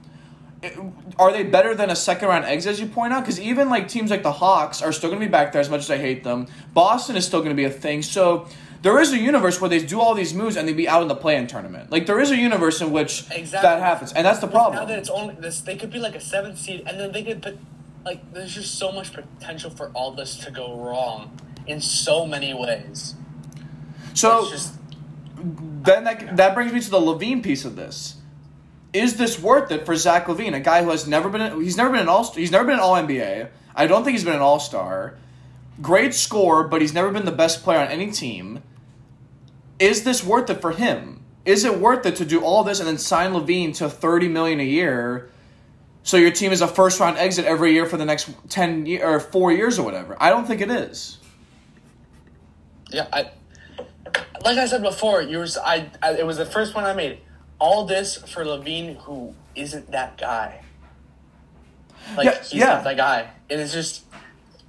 [1.18, 3.20] are they better than a second round exit as you point out?
[3.20, 5.68] Because even like teams like the Hawks are still going to be back there as
[5.68, 6.46] much as I hate them.
[6.72, 8.00] Boston is still going to be a thing.
[8.00, 8.48] So
[8.85, 11.09] there is a universe where they do all these moves and they be out in
[11.09, 11.90] the play-in tournament.
[11.90, 13.49] Like there is a universe in which Exactly.
[13.62, 14.75] that happens, and that's the problem.
[14.79, 17.25] Now that it's only this, they could be like a seventh seed, and then they
[17.25, 17.59] could put
[18.05, 18.20] like.
[18.35, 23.14] There's just so much potential for all this to go wrong in so many ways.
[24.12, 24.75] so just
[25.83, 28.16] then that that brings me to the LaVine piece of this.
[28.92, 31.90] Is this worth it for Zach LaVine, a guy who has never been he's never
[31.90, 33.49] been an all he's never been an All NBA.
[33.75, 35.16] I don't think he's been an All Star.
[35.81, 38.62] Great scorer, but he's never been the best player on any team.
[39.85, 41.23] Is this worth it for him?
[41.44, 44.59] Is it worth it to do all this and then sign LaVine to thirty million
[44.61, 45.31] a year?
[46.03, 49.07] So your team is a first round exit every year for the next ten year,
[49.07, 50.16] or four years or whatever.
[50.18, 51.18] I don't think it is.
[52.90, 53.07] yeah.
[53.12, 53.31] I
[54.42, 55.20] like I said before.
[55.20, 56.12] You were I, I.
[56.14, 57.18] It was the first point I made.
[57.59, 60.62] All this for LaVine, who isn't that guy.
[62.16, 62.66] Like Yeah, he's yeah.
[62.66, 64.05] not that guy, and it's just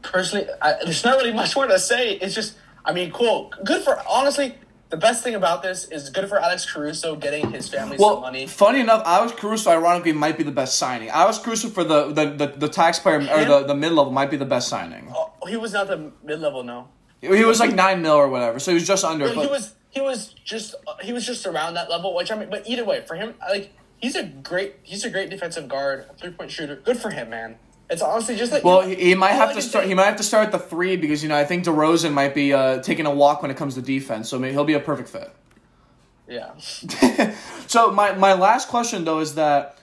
[0.01, 0.47] personally.
[0.61, 2.15] I, there's not really much more to say.
[2.15, 2.57] It's just.
[2.83, 3.53] I mean, cool.
[3.63, 4.55] Good for honestly.
[4.89, 8.21] The best thing about this is good for Alex Caruso getting his family some Well,
[8.21, 8.45] money.
[8.45, 11.09] funny enough, Alex Caruso ironically might be the best signing.
[11.09, 14.37] Alex Caruso for the the, the, the taxpayer or the, the mid level might be
[14.37, 15.11] the best signing.
[15.13, 16.87] Oh, he was not the mid level, no.
[17.21, 19.25] He was like nine mil or whatever, so he was just under.
[19.27, 22.13] But But he was he was just uh, he was just around that level.
[22.15, 25.31] Which I mean, but either way, for him, like he's a great he's a great
[25.31, 26.75] defensive guard, three point shooter.
[26.75, 27.55] Good for him, man.
[27.89, 29.85] It's honestly just like well, he, he might have to start.
[29.85, 32.33] He might have to start at the three because you know I think DeRozan might
[32.33, 34.79] be uh, taking a walk when it comes to defense, so maybe he'll be a
[34.79, 35.31] perfect fit.
[36.27, 36.51] yeah.
[37.67, 39.77] so my my last question though is that.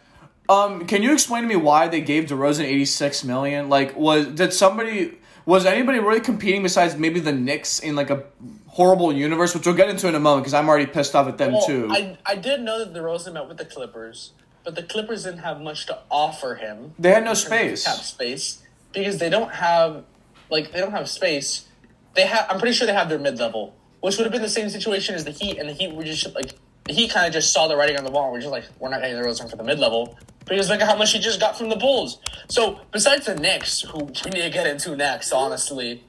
[0.49, 3.69] Um, can you explain to me why they gave DeRozan eighty six million?
[3.69, 8.25] Like, was did somebody was anybody really competing besides maybe the Knicks in like a
[8.67, 11.38] horrible universe, which we'll get into in a moment because I'm already pissed off at
[11.38, 11.88] them Well, too.
[11.91, 14.33] I I did know that DeRozan met with the Clippers,
[14.64, 16.94] but the Clippers didn't have much to offer him.
[16.98, 17.85] they had no in terms of space.
[17.85, 20.05] Cap space because they don't have
[20.51, 21.68] like they don't have space.
[22.14, 22.46] They have.
[22.51, 25.14] I'm pretty sure they have their mid level, which would have been the same situation
[25.14, 27.68] as the Heat, and the Heat were just like the Heat kind of just saw
[27.68, 28.25] the writing on the wall.
[28.25, 30.88] and We're just like, we're not getting DeRozan for the mid level because look at
[30.88, 32.18] how much he just got from the Bulls.
[32.48, 36.05] So besides the Knicks, who we need to get into next, honestly,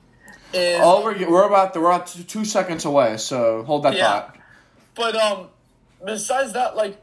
[0.54, 4.04] is Oh, we're, we're about we're about two, two seconds away, so hold that Yeah.
[4.22, 4.38] thought.
[4.96, 5.48] But um,
[6.06, 6.98] besides that, like,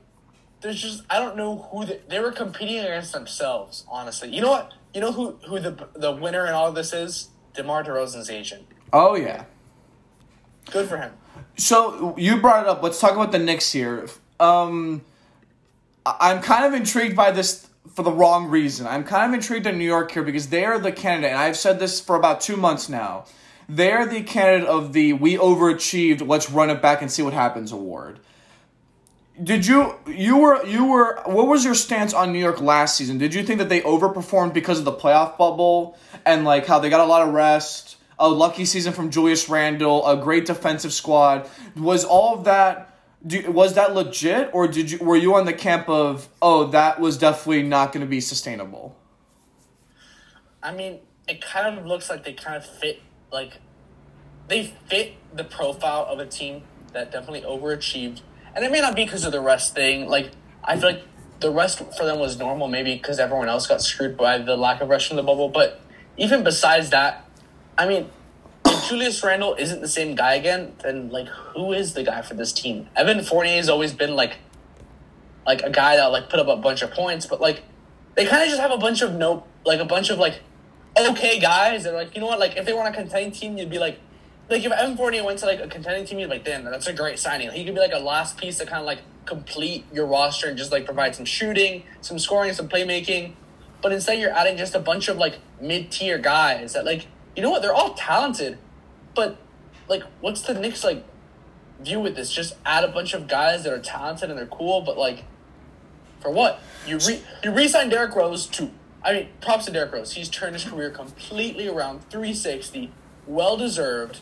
[0.60, 3.84] there's just I don't know who they, they were competing against themselves.
[3.88, 4.72] Honestly, you know what?
[4.94, 7.28] You know who who the the winner in all of this is?
[7.54, 8.66] DeMar DeRozan's agent.
[8.92, 9.44] Oh yeah.
[10.70, 11.12] Good for him.
[11.56, 12.82] So you brought it up.
[12.82, 14.08] Let's talk about the Knicks here.
[14.38, 15.02] Um,
[16.06, 18.86] I'm kind of intrigued by this for the wrong reason.
[18.86, 21.56] I'm kind of intrigued in New York here because they are the candidate, and I've
[21.56, 23.24] said this for about two months now.
[23.68, 27.72] They're the candidate of the "we overachieved, let's run it back and see what happens"
[27.72, 28.20] award.
[29.42, 33.16] Did you you were you were what was your stance on New York last season?
[33.16, 36.90] Did you think that they overperformed because of the playoff bubble and like how they
[36.90, 41.48] got a lot of rest, a lucky season from Julius Randle, a great defensive squad?
[41.74, 45.52] Was all of that do, was that legit or did you were you on the
[45.52, 48.96] camp of oh that was definitely not going to be sustainable?
[50.62, 53.00] I mean, it kind of looks like they kind of fit
[53.32, 53.58] like
[54.48, 58.20] they fit the profile of a team that definitely overachieved,
[58.54, 60.08] and it may not be because of the rest thing.
[60.08, 60.32] Like
[60.64, 61.02] I feel like
[61.40, 64.80] the rest for them was normal, maybe because everyone else got screwed by the lack
[64.80, 65.48] of rest from the bubble.
[65.48, 65.80] But
[66.16, 67.28] even besides that,
[67.78, 68.10] I mean,
[68.66, 72.34] if Julius Randle isn't the same guy again, then like who is the guy for
[72.34, 72.88] this team?
[72.96, 74.36] Evan Fournier has always been like
[75.46, 77.62] like a guy that like put up a bunch of points, but like
[78.14, 80.40] they kind of just have a bunch of no like a bunch of like
[80.98, 83.56] okay guys that are like you know what like if they want a contending team
[83.56, 83.98] you'd be like
[84.50, 87.18] like if Evan Fournier went to like a contending team like damn that's a great
[87.18, 90.48] signing he could be like a last piece to kind of like complete your roster
[90.48, 93.32] and just like provide some shooting some scoring some playmaking
[93.82, 97.42] but instead you're adding just a bunch of like mid tier guys that like you
[97.42, 98.58] know what they're all talented
[99.14, 99.38] but
[99.88, 101.04] like what's the Knicks like
[101.80, 104.80] view with this just add a bunch of guys that are talented and they're cool
[104.80, 105.24] but like
[106.20, 106.60] for what?
[106.86, 108.70] You re you re-sign Derrick Rose to
[109.02, 110.12] I mean, props to Derrick Rose.
[110.12, 112.92] He's turned his career completely around 360,
[113.26, 114.20] well deserved.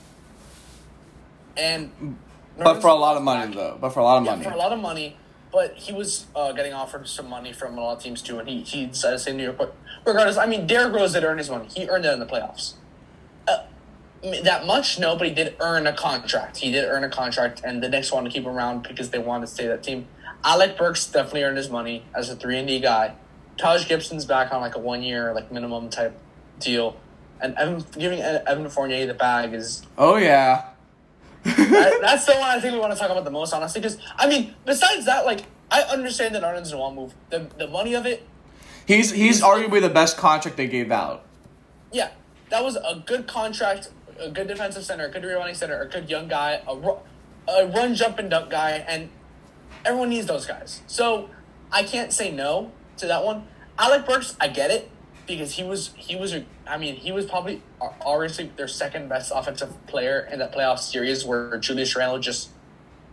[1.59, 2.17] And
[2.57, 3.77] But for a lot of money though.
[3.81, 4.45] But for a lot of yeah, money.
[4.45, 5.17] for a lot of money.
[5.53, 8.49] But he was uh, getting offered some money from a lot of teams too, and
[8.49, 9.57] he, he decided to stay in New York.
[9.57, 11.69] But regardless, I mean, Derrick Rose did earn his money.
[11.75, 12.75] He earned it in the playoffs.
[13.47, 13.65] Uh,
[14.45, 16.59] that much, no, but he did earn a contract.
[16.59, 19.19] He did earn a contract, and the Knicks wanted to keep him around because they
[19.19, 20.07] wanted to stay that team.
[20.45, 23.15] Alec Burks definitely earned his money as a three and D guy.
[23.57, 26.17] Taj Gibson's back on like a one year like minimum type
[26.61, 26.97] deal,
[27.41, 30.71] and Evan, giving Evan Fournier the bag is oh yeah.
[31.57, 33.81] That, that's the one I think we want to talk about the most, honestly.
[33.81, 37.95] Because I mean, besides that, like I understand that Nerlens Noel move, the the money
[37.95, 38.27] of it.
[38.87, 41.25] He's he's arguably the best contract they gave out.
[41.93, 42.11] Yeah,
[42.51, 46.09] that was a good contract, a good defensive center, a good rebounding center, a good
[46.09, 46.99] young guy, a, ru-
[47.49, 49.11] a run, jump, and dunk guy, and
[49.85, 50.83] everyone needs those guys.
[50.87, 51.31] So
[51.71, 53.47] I can't say no to that one.
[53.79, 54.91] Alec Burks, I get it
[55.37, 56.35] because he was he was
[56.67, 60.79] I mean he was probably uh, obviously their second best offensive player in that playoff
[60.79, 62.51] series where Julius Randle just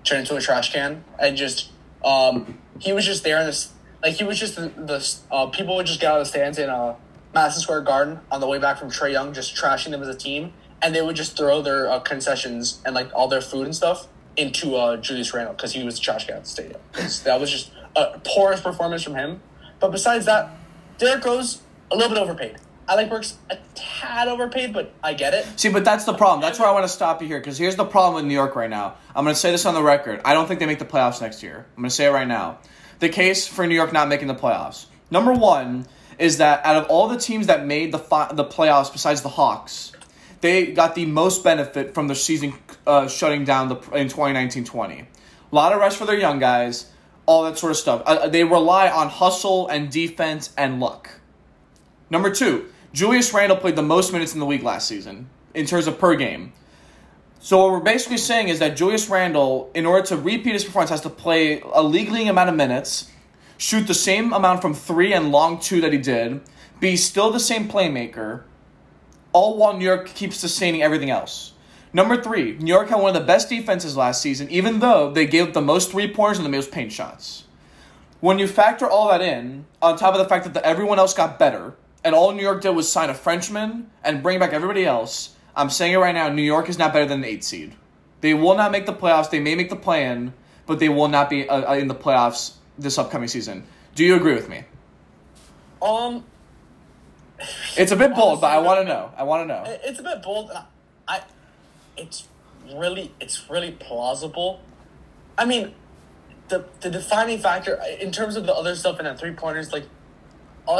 [0.03, 1.71] turned into a trash can and just
[2.03, 5.75] um he was just there in this like he was just the, the uh, people
[5.75, 6.95] would just get out of the stands in uh
[7.33, 10.15] Madison Square Garden on the way back from Trae Young just trashing them as a
[10.15, 13.75] team and they would just throw their uh, concessions and like all their food and
[13.75, 16.79] stuff into uh, Julius Randle because he was trash can at the stadium.
[17.23, 19.41] That was just a poorest performance from him.
[19.79, 20.49] But besides that,
[20.97, 21.61] Derrick Rose
[21.95, 22.57] a little bit overpaid.
[22.87, 25.59] I like Burks a tad overpaid, but I get it.
[25.59, 26.41] See, but that's the problem.
[26.41, 28.55] That's where I want to stop you here because here's the problem with New York
[28.55, 28.95] right now.
[29.15, 30.21] I'm going to say this on the record.
[30.23, 31.65] I don't think they make the playoffs next year.
[31.75, 32.59] I'm going to say it right now.
[32.99, 34.85] The case for New York not making the playoffs.
[35.09, 35.87] Number one
[36.19, 39.29] is that out of all the teams that made the fi- the playoffs besides the
[39.29, 39.91] Hawks,
[40.41, 42.53] they got the most benefit from the season
[42.85, 45.01] uh, shutting down the in 2019-20.
[45.01, 46.91] A lot of rest for their young guys,
[47.25, 48.03] all that sort of stuff.
[48.05, 51.09] Uh, they rely on hustle and defense and luck.
[52.09, 55.87] Number two, Julius Randle played the most minutes in the league last season in terms
[55.87, 56.53] of per game.
[57.39, 60.89] So what we're basically saying is that Julius Randle, in order to repeat his performance,
[60.89, 63.11] has to play a league leading amount of minutes,
[63.57, 66.41] shoot the same amount from three and long two that he did,
[66.79, 68.43] be still the same playmaker,
[69.31, 71.53] all while New York keeps sustaining everything else.
[71.93, 75.25] Number three, New York had one of the best defenses last season, even though they
[75.25, 77.43] gave up the most three pointers and the most paint shots.
[78.19, 81.13] When you factor all that in, on top of the fact that the, everyone else
[81.13, 84.85] got better, and all New York did was sign a Frenchman and bring back everybody
[84.85, 87.73] else, I'm saying it right now, New York is not better than an eight seed.
[88.21, 89.29] They will not make the playoffs.
[89.29, 90.33] They may make the play-in,
[90.67, 93.65] but they will not be uh, uh, in the playoffs this upcoming season.
[93.95, 94.63] Do you agree with me?
[95.81, 96.23] Um,
[97.75, 99.11] It's a bit bold, but I want to know.
[99.17, 99.63] I want to know.
[99.83, 100.51] it's a bit bold.
[100.51, 100.65] I,
[101.07, 101.23] I,
[101.97, 102.27] it's
[102.73, 104.61] really, it's really plausible.
[105.37, 105.73] I mean,
[106.49, 109.85] the the defining factor in terms of the other stuff and the three pointers, like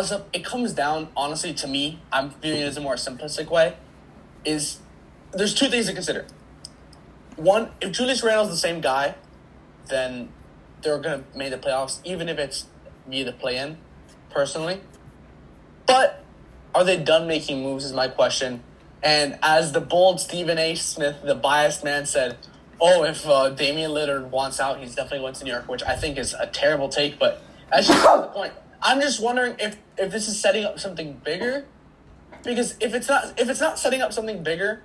[0.04, 2.00] stuff, it comes down honestly to me.
[2.12, 3.76] I'm viewing it as a more simplistic way.
[4.44, 4.80] Is
[5.32, 6.26] there's two things to consider.
[7.36, 9.16] One, if Julius Randle's the same guy,
[9.88, 10.30] then
[10.82, 12.66] they're gonna make the playoffs, even if it's
[13.08, 13.78] via the play-in.
[14.30, 14.82] Personally,
[15.86, 16.24] but
[16.74, 17.86] are they done making moves?
[17.86, 18.62] Is my question.
[19.02, 20.76] And as the bold Stephen A.
[20.76, 22.38] Smith, the biased man, said,
[22.82, 25.96] "Oh, if uh, Damian Lillard wants out, he's definitely going to New York," which I
[25.96, 27.18] think is a terrible take.
[27.18, 28.52] But that's just the point.
[28.86, 31.66] I'm just wondering if if this is setting up something bigger,
[32.44, 34.84] because if it's not if it's not setting up something bigger,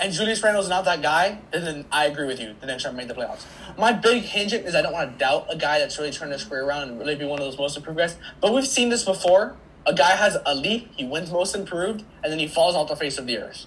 [0.00, 2.56] and Julius Randle's not that guy, then, I agree with you.
[2.60, 3.44] The next I made the playoffs.
[3.78, 6.42] My big hinge is I don't want to doubt a guy that's really turned his
[6.42, 8.16] career around and really be one of those most improved guys.
[8.40, 9.56] But we've seen this before.
[9.86, 12.96] A guy has a leap, he wins most improved, and then he falls off the
[12.96, 13.66] face of the earth.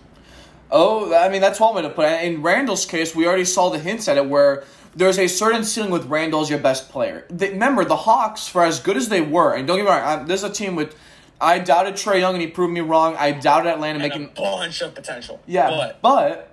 [0.69, 2.23] Oh, I mean that's one way to put it.
[2.23, 4.65] In Randle's case, we already saw the hints at it, where
[4.97, 7.25] there's a certain ceiling with Randle as your best player.
[7.29, 10.01] The, remember, the Hawks, for as good as they were, and don't get me wrong,
[10.01, 10.95] I, this is a team with.
[11.39, 13.15] I doubted Trae Young, and he proved me wrong.
[13.15, 14.23] I doubted Atlanta And making.
[14.35, 15.39] a bunch of potential.
[15.45, 16.51] Yeah, But but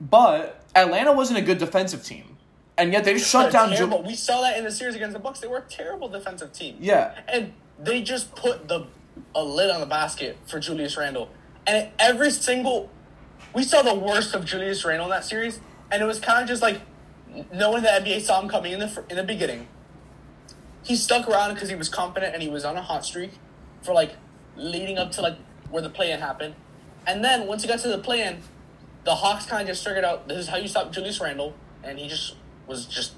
[0.00, 2.36] but Atlanta wasn't a good defensive team,
[2.76, 3.76] and yet they shut they're down.
[3.76, 5.40] Ju- we saw that in the series against the Bucks.
[5.40, 6.76] They were a terrible defensive team.
[6.80, 8.86] yeah, And they just put the
[9.34, 11.30] a lid on the basket for Julius Randle.
[11.66, 12.90] And every single
[13.54, 15.60] we saw the worst of Julius Randle in that series,
[15.92, 16.80] and it was kind of just like
[17.52, 19.68] knowing the NBA saw him coming in the in the beginning.
[20.82, 23.32] He stuck around because he was confident and he was on a hot streak
[23.82, 24.16] for like
[24.56, 25.36] leading up to like
[25.70, 26.54] where the play-in happened.
[27.06, 28.40] And then once he got to the play-in,
[29.04, 31.98] the Hawks kind of just figured out this is how you stop Julius Randle, and
[31.98, 33.14] he just was just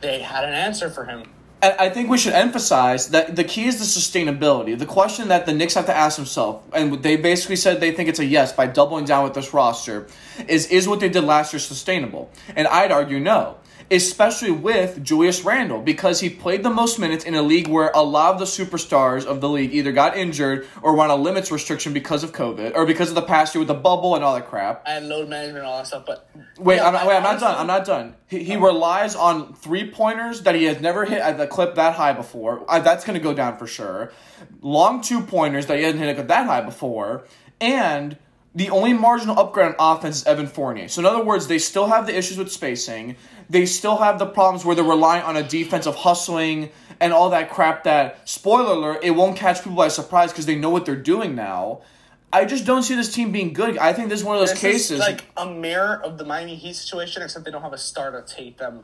[0.00, 1.33] they had an answer for him.
[1.78, 4.78] I think we should emphasize that the key is the sustainability.
[4.78, 8.08] The question that the Knicks have to ask themselves, and they basically said they think
[8.08, 10.06] it's a yes by doubling down with this roster,
[10.48, 12.30] is is what they did last year sustainable?
[12.56, 13.56] And I'd argue no.
[13.90, 18.02] Especially with Julius Randle, because he played the most minutes in a league where a
[18.02, 21.52] lot of the superstars of the league either got injured or were on a limits
[21.52, 24.34] restriction because of COVID or because of the past year with the bubble and all
[24.34, 24.82] that crap.
[24.86, 26.04] and load management and all that stuff.
[26.06, 26.28] But
[26.58, 27.54] Wait, Yeah, I'm, not- wait, I'm not done.
[27.58, 28.14] I'm not done.
[28.26, 31.94] He, he relies on three pointers that he has never hit at the clip that
[31.94, 32.64] high before.
[32.68, 34.12] Uh, that's going to go down for sure.
[34.62, 37.26] Long two pointers that he hasn't hit a clip that high before,
[37.60, 38.16] and
[38.54, 40.88] the only marginal upgrade on offense is Evan Fournier.
[40.88, 43.16] So in other words, they still have the issues with spacing.
[43.50, 47.30] They still have the problems where they're relying on a defense of hustling and all
[47.30, 47.84] that crap.
[47.84, 51.34] That spoiler alert, it won't catch people by surprise because they know what they're doing
[51.34, 51.82] now.
[52.32, 53.78] I just don't see this team being good.
[53.78, 54.90] I think this is one of those This cases.
[54.92, 58.10] is like a mirror of the Miami Heat situation, except they don't have a star
[58.10, 58.82] to take them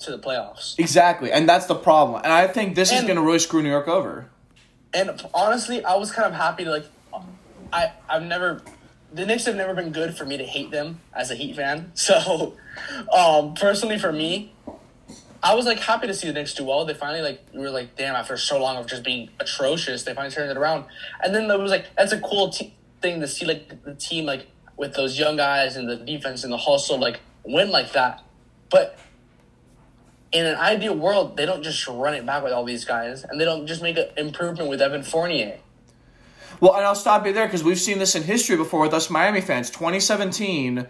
[0.00, 0.78] to the playoffs.
[0.78, 2.22] Exactly, and that's the problem.
[2.24, 4.30] And I think this is going to really screw New York over.
[4.94, 6.86] And honestly, I was kind of happy to like.
[7.70, 8.62] I I've never,
[9.12, 11.92] the Knicks have never been good for me to hate them as a Heat fan.
[11.96, 12.54] So,
[13.12, 14.52] um, personally for me,
[15.42, 16.84] I was like happy to see the Knicks do well.
[16.84, 20.14] They finally like we were like, damn, after so long of just being atrocious, they
[20.14, 20.84] finally turned it around.
[21.22, 22.52] And then it was like that's a cool
[23.00, 24.46] thing to see like the team like
[24.76, 28.22] with those young guys and the defense and the hustle like win like that.
[28.70, 28.98] But
[30.32, 33.40] in an ideal world, they don't just run it back with all these guys, and
[33.40, 35.58] they don't just make an improvement with Evan Fournier.
[36.60, 39.10] Well, and I'll stop you there because we've seen this in history before with us
[39.10, 39.70] Miami fans.
[39.70, 40.86] 2017,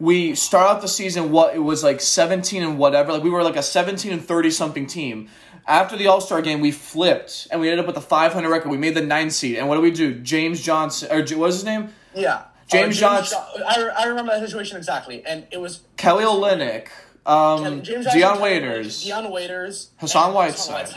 [0.00, 3.12] we start out the season what it was like 17 and whatever.
[3.12, 5.28] Like we were like a 17 and 30 something team.
[5.66, 8.68] After the All Star game, we flipped and we ended up with a 500 record.
[8.70, 9.58] We made the ninth seed.
[9.58, 10.14] And what do we do?
[10.14, 11.90] James Johnson or what was his name?
[12.16, 16.88] Yeah, James Uh, Johnson- I, I remember that situation exactly, and it was Kelly Olynyk,
[17.26, 19.04] um, James Dion Johnson, Waiters.
[19.04, 20.88] Dion Waiters, Hassan and Whiteside.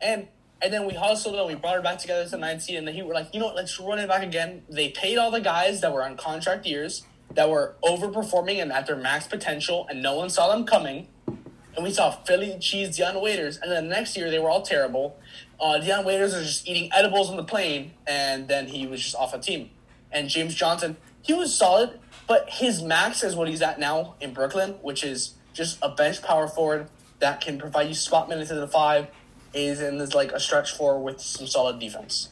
[0.00, 0.28] and
[0.62, 2.94] and then we hustled and we brought it back together to nine seed, and then
[2.94, 4.62] he were like, you know what, let's run it back again.
[4.68, 7.04] They paid all the guys that were on contract years
[7.34, 11.08] that were overperforming and at their max potential, and no one saw them coming.
[11.26, 14.62] And we saw Philly cheese Dion Waiters, and then the next year they were all
[14.62, 15.18] terrible.
[15.60, 19.14] Uh, Dion Waiters was just eating edibles on the plane, and then he was just
[19.14, 19.70] off a team.
[20.10, 24.32] And James Johnson, he was solid, but his max is what he's at now in
[24.32, 26.88] Brooklyn, which is just a bench power forward
[27.18, 29.08] that can provide you spot minutes in the five,
[29.56, 32.28] is in this like a stretch four with some solid defense.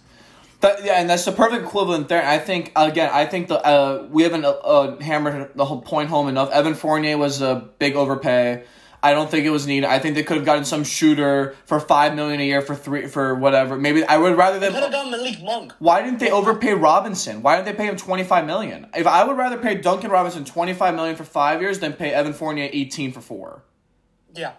[0.61, 2.25] That, yeah, and that's the perfect equivalent there.
[2.25, 6.29] I think again, I think the uh, we haven't uh, hammered the whole point home
[6.29, 6.51] enough.
[6.51, 8.65] Evan Fournier was a big overpay.
[9.03, 9.87] I don't think it was needed.
[9.87, 13.07] I think they could have gotten some shooter for five million a year for three
[13.07, 13.77] for whatever.
[13.77, 15.75] Maybe I would rather Could have gone Malik Monk.
[15.79, 17.43] Why didn't they overpay Robinson?
[17.43, 18.87] Why didn't they pay him twenty five million?
[18.97, 22.13] If I would rather pay Duncan Robinson twenty five million for five years than pay
[22.13, 23.63] Evan Fournier eighteen for four.
[24.35, 24.53] Yeah.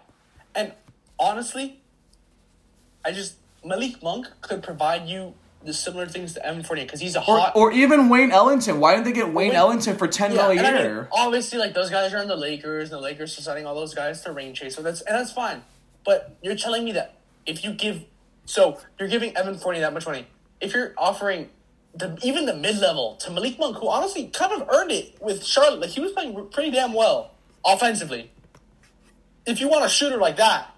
[0.54, 0.72] And
[1.18, 1.80] honestly,
[3.06, 5.34] I just Malik Monk could provide you
[5.64, 8.78] the similar things to Evan Fournier because he's a Or, hot or even Wayne Ellington.
[8.80, 10.80] Why didn't they get Wayne Wayne- Ellington for ten Yeah, mil a and I mean,
[10.82, 11.08] year?
[11.12, 13.94] obviously, like those guys are in the Lakers, and the Lakers are signing all those
[13.94, 14.74] guys to ring chase.
[14.76, 15.62] So that's and that's fine.
[16.04, 17.14] But you're telling me that
[17.46, 18.02] if you give,
[18.44, 20.26] so you're giving Evan Fournier that much money.
[20.60, 21.50] If you're offering
[21.94, 25.44] the even the mid level to Malik Monk, who honestly kind of earned it with
[25.44, 27.32] Charlotte, like he was playing pretty damn well
[27.64, 28.30] offensively.
[29.46, 30.74] If you want a shooter like that,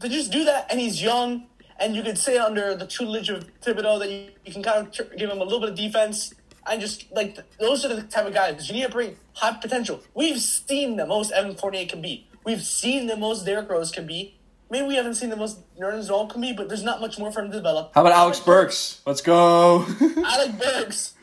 [0.00, 0.66] then just do that.
[0.70, 1.44] And he's young,
[1.82, 5.16] and you could say under the tutelage of Thibodeau that you, you can kind of
[5.16, 6.32] give him a little bit of defense.
[6.64, 10.00] And just like those are the type of guys you need to bring high potential.
[10.14, 12.28] We've seen the most Evan Fournier can be.
[12.44, 14.36] We've seen the most Derrick Rose can be.
[14.70, 17.32] Maybe we haven't seen the most Nerlens Noel can be, but there's not much more
[17.32, 17.90] for him to develop.
[17.94, 19.02] How about Alex Burks?
[19.04, 19.84] Let's go.
[20.00, 21.14] Alex Burks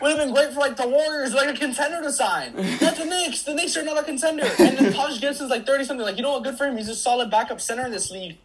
[0.00, 2.54] would have been great for like the Warriors, like a contender to sign.
[2.56, 3.42] Not the Knicks.
[3.42, 4.48] The Knicks are not a contender.
[4.58, 6.04] And then Taj Gibson's like thirty something.
[6.04, 6.44] Like you know what?
[6.44, 6.76] Good for him.
[6.78, 8.38] He's a solid backup center in this league.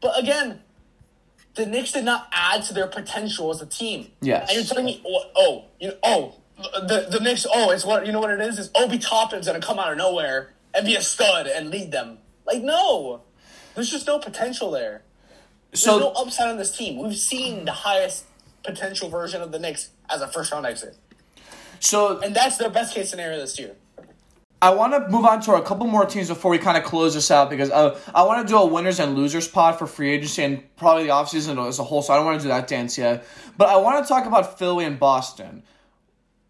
[0.00, 0.60] But again,
[1.54, 4.10] the Knicks did not add to their potential as a team.
[4.20, 4.48] Yes.
[4.48, 7.46] And you're telling me, oh, oh you know, oh, the the Knicks.
[7.52, 8.58] Oh, it's what you know what it is.
[8.58, 12.18] Is Obi Toppin's gonna come out of nowhere and be a stud and lead them?
[12.46, 13.22] Like no,
[13.74, 15.02] there's just no potential there.
[15.70, 17.02] There's so no upside on this team.
[17.02, 18.24] We've seen the highest
[18.62, 20.96] potential version of the Knicks as a first round exit.
[21.80, 23.74] so And that's their best case scenario this year.
[24.62, 27.14] I want to move on to a couple more teams before we kind of close
[27.14, 30.10] this out because uh, I want to do a winners and losers pod for free
[30.10, 32.00] agency and probably the offseason as a whole.
[32.00, 33.26] So I don't want to do that dance yet.
[33.58, 35.64] But I want to talk about Philly and Boston.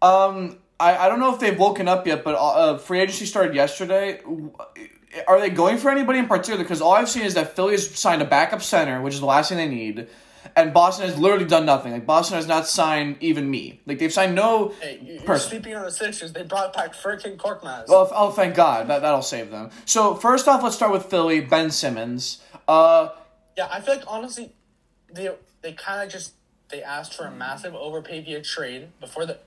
[0.03, 3.55] Um, I, I don't know if they've woken up yet, but uh, free agency started
[3.55, 4.21] yesterday.
[5.27, 6.63] Are they going for anybody in particular?
[6.63, 9.25] Because all I've seen is that Philly has signed a backup center, which is the
[9.25, 10.07] last thing they need.
[10.55, 11.91] And Boston has literally done nothing.
[11.91, 13.81] Like Boston has not signed even me.
[13.85, 15.49] Like they've signed no Hey, person.
[15.49, 16.33] sleeping on the Sixers.
[16.33, 17.87] They brought back Furkan Korkmaz.
[17.87, 18.87] Well, oh, thank God.
[18.87, 19.69] That, that'll save them.
[19.85, 21.39] So, first off, let's start with Philly.
[21.41, 22.41] Ben Simmons.
[22.67, 23.09] Uh,
[23.57, 24.53] yeah, I feel like honestly,
[25.11, 25.29] they
[25.61, 26.33] they kind of just
[26.69, 29.39] they asked for a massive overpay via trade before the.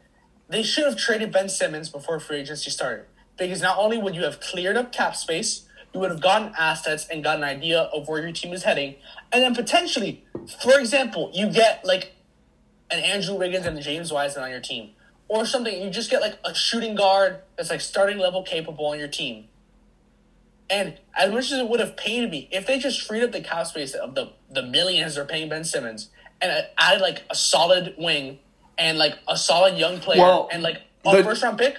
[0.48, 4.22] They should have traded Ben Simmons before free agency started because not only would you
[4.22, 8.06] have cleared up cap space, you would have gotten assets and got an idea of
[8.08, 8.96] where your team is heading,
[9.32, 10.24] and then potentially,
[10.62, 12.14] for example, you get like
[12.90, 14.90] an Andrew Wiggins and James Wiseman on your team,
[15.28, 15.82] or something.
[15.82, 19.46] You just get like a shooting guard that's like starting level capable on your team.
[20.68, 23.40] And as much as it would have pained me, if they just freed up the
[23.40, 26.08] cap space of the, the millions they're paying Ben Simmons
[26.40, 28.40] and added like a solid wing
[28.76, 31.78] and like a solid young player Well, and like a the- first round pick,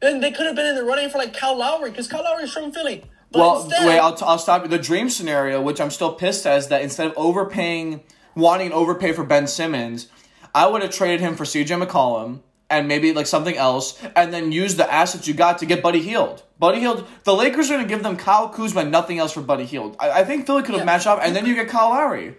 [0.00, 2.44] then they could have been in the running for like Kyle Lowry because Kyle Lowry
[2.44, 3.04] is from Philly.
[3.30, 4.68] But well, instead, wait, I'll, t- I'll stop you.
[4.68, 8.00] The dream scenario, which I'm still pissed at, is that instead of overpaying,
[8.34, 10.08] wanting an overpay for Ben Simmons,
[10.54, 14.52] I would have traded him for CJ McCollum and maybe like something else, and then
[14.52, 16.42] use the assets you got to get Buddy Hield.
[16.58, 19.64] Buddy Hield, the Lakers are going to give them Kyle Kuzma nothing else for Buddy
[19.64, 19.96] Hield.
[19.98, 20.84] I, I think Philly could have Yeah.
[20.84, 22.34] matched up, and then you get Kyle Lowry.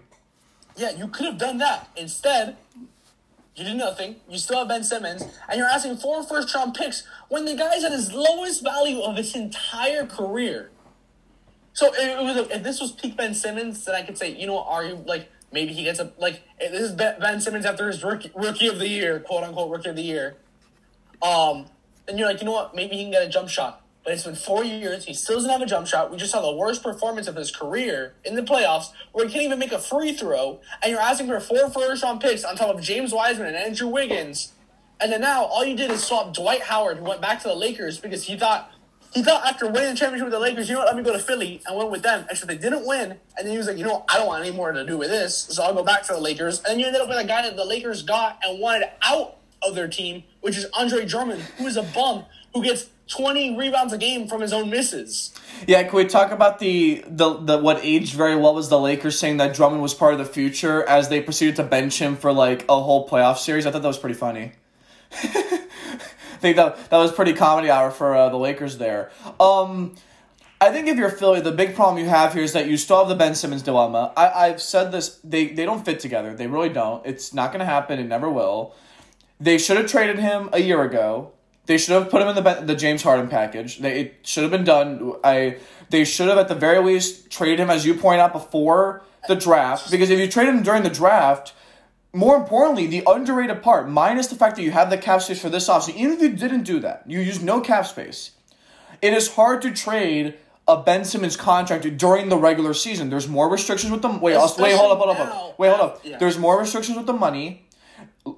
[0.75, 1.89] Yeah, you could have done that.
[1.97, 2.57] Instead,
[3.55, 4.17] you did nothing.
[4.29, 7.83] You still have Ben Simmons, and you're asking for first round picks when the guy's
[7.83, 10.69] at his lowest value of his entire career.
[11.79, 14.45] So if, it was, if this was peak Ben Simmons, then I could say, you
[14.45, 18.03] know, are you like maybe he gets a like this is Ben Simmons after his
[18.03, 20.35] rookie rookie of the year, quote unquote rookie of the year.
[21.21, 21.67] Um,
[22.05, 22.75] and you're like, you know what?
[22.75, 23.81] Maybe he can get a jump shot.
[24.03, 25.05] But it's been four years.
[25.05, 26.11] He still doesn't have a jump shot.
[26.11, 29.45] We just saw the worst performance of his career in the playoffs, where he can't
[29.45, 30.59] even make a free throw.
[30.83, 33.87] And you're asking for four first round picks on top of James Wiseman and Andrew
[33.87, 34.51] Wiggins.
[34.99, 37.55] And then now all you did is swap Dwight Howard, who went back to the
[37.55, 38.69] Lakers because he thought
[39.13, 41.13] he thought after winning the championship with the Lakers, you know what, let me go
[41.13, 42.25] to Philly and win with them.
[42.29, 43.11] And so they didn't win.
[43.37, 45.09] And then he was like, you know I don't want any more to do with
[45.09, 45.35] this.
[45.35, 46.59] So I'll go back to the Lakers.
[46.59, 49.37] And then you ended up with a guy that the Lakers got and wanted out
[49.61, 53.91] of their team, which is Andre Drummond, who is a bum who gets 20 rebounds
[53.91, 55.33] a game from his own misses.
[55.67, 59.17] Yeah, can we talk about the, the, the what aged very well was the Lakers
[59.17, 62.31] saying that Drummond was part of the future as they proceeded to bench him for
[62.31, 63.65] like a whole playoff series?
[63.65, 64.51] I thought that was pretty funny.
[66.41, 69.11] Think that that was pretty comedy hour for uh, the Lakers there.
[69.39, 69.95] Um,
[70.61, 72.99] I think if you're Philly, the big problem you have here is that you still
[72.99, 74.11] have the Ben Simmons dilemma.
[74.17, 76.33] I, I've said this; they they don't fit together.
[76.35, 77.05] They really don't.
[77.05, 77.99] It's not going to happen.
[77.99, 78.75] It never will.
[79.39, 81.31] They should have traded him a year ago.
[81.65, 83.79] They should have put him in the the James Harden package.
[83.79, 85.13] They it should have been done.
[85.23, 85.57] I
[85.89, 89.35] they should have at the very least traded him as you point out before the
[89.35, 91.53] draft because if you trade him during the draft,
[92.13, 95.49] more importantly, the underrated part, minus the fact that you have the cap space for
[95.49, 98.31] this offseason, even if you didn't do that, you use no cap space.
[99.01, 100.35] It is hard to trade
[100.67, 103.09] a Ben Simmons contract during the regular season.
[103.09, 104.35] There's more restrictions with the wait.
[104.59, 105.59] wait, hold up, hold up, hold up.
[105.59, 106.01] Wait, hold up.
[106.03, 106.17] Yeah.
[106.17, 107.65] There's more restrictions with the money.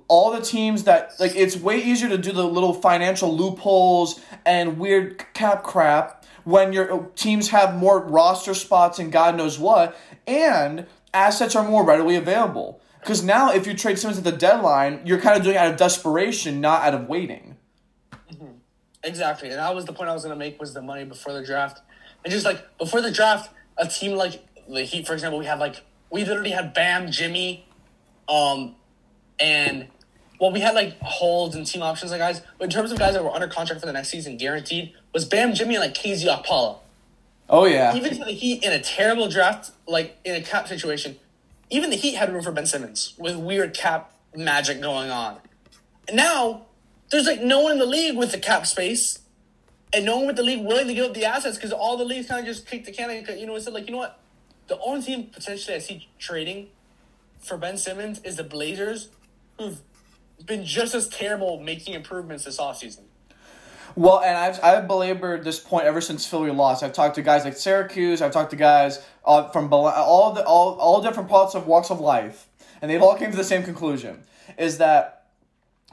[0.08, 4.80] All the teams that like it's way easier to do the little financial loopholes and
[4.80, 9.98] weird cap crap when your uh, teams have more roster spots and God knows what,
[10.26, 12.82] and assets are more readily available.
[13.02, 15.72] Because now, if you trade Simmons at the deadline, you're kind of doing it out
[15.72, 17.58] of desperation, not out of waiting.
[18.32, 18.46] Mm-hmm.
[19.04, 21.34] Exactly, and that was the point I was going to make was the money before
[21.34, 21.82] the draft,
[22.24, 25.60] and just like before the draft, a team like the Heat, for example, we had
[25.60, 27.66] like we literally had Bam, Jimmy,
[28.30, 28.76] um,
[29.40, 29.88] and
[30.40, 32.42] well, we had like holds and team options, like guys.
[32.58, 35.26] But in terms of guys that were under contract for the next season, guaranteed, was
[35.26, 36.78] Bam, Jimmy, and like KZ Okpala.
[37.50, 37.96] Oh yeah.
[37.96, 41.18] Even the Heat in a terrible draft, like in a cap situation,
[41.72, 45.40] even the Heat had room for Ben Simmons with weird cap magic going on.
[46.08, 46.68] And now
[47.10, 49.20] there's like no one in the league with the cap space,
[49.94, 52.06] and no one with the league willing to give up the assets because all the
[52.06, 53.10] leagues kind of just kicked the can.
[53.10, 54.20] And, you know, it's like you know what,
[54.68, 56.68] the only team potentially I see trading
[57.40, 59.10] for Ben Simmons is the Blazers,
[59.58, 59.82] who've
[60.46, 63.04] been just as terrible making improvements this offseason.
[63.96, 66.84] Well, and I've I've belabored this point ever since Philly lost.
[66.84, 68.22] I've talked to guys like Syracuse.
[68.22, 72.00] I've talked to guys uh, from all the all all different parts of walks of
[72.00, 72.48] life,
[72.82, 74.24] and they've all came to the same conclusion:
[74.58, 75.26] is that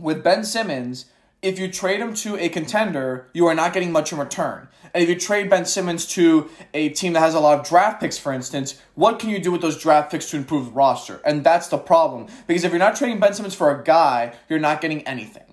[0.01, 1.07] with Ben Simmons,
[1.42, 4.68] if you trade him to a contender, you are not getting much in return.
[4.94, 8.01] And if you trade Ben Simmons to a team that has a lot of draft
[8.01, 11.20] picks, for instance, what can you do with those draft picks to improve the roster?
[11.24, 12.26] And that's the problem.
[12.46, 15.47] Because if you're not trading Ben Simmons for a guy, you're not getting anything.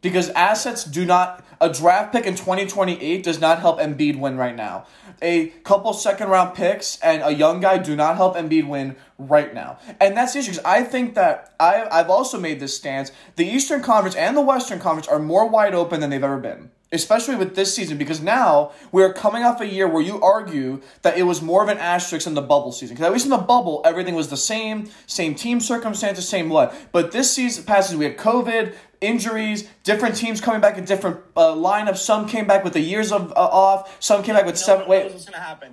[0.00, 4.54] Because assets do not, a draft pick in 2028 does not help Embiid win right
[4.54, 4.86] now.
[5.20, 9.52] A couple second round picks and a young guy do not help Embiid win right
[9.52, 9.78] now.
[10.00, 13.10] And that's the issue because I think that I, I've also made this stance.
[13.34, 16.70] The Eastern Conference and the Western Conference are more wide open than they've ever been
[16.92, 21.18] especially with this season, because now we're coming off a year where you argue that
[21.18, 22.94] it was more of an asterisk in the bubble season.
[22.94, 26.74] Because at least in the bubble, everything was the same, same team circumstances, same what.
[26.92, 31.54] But this season passes, we had COVID, injuries, different teams coming back in different uh,
[31.54, 31.98] lineups.
[31.98, 33.96] Some came back with the years of uh, off.
[34.02, 34.88] Some came back with no seven.
[34.88, 35.12] Wait,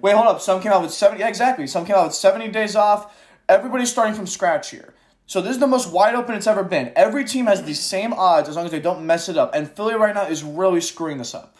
[0.01, 0.41] wait, hold up.
[0.41, 1.21] Some came out with seventy.
[1.21, 1.67] Yeah, exactly.
[1.67, 3.15] Some came out with seventy days off.
[3.47, 4.93] Everybody's starting from scratch here.
[5.27, 6.91] So this is the most wide open it's ever been.
[6.95, 9.55] Every team has the same odds as long as they don't mess it up.
[9.55, 11.55] And Philly right now is really screwing this up.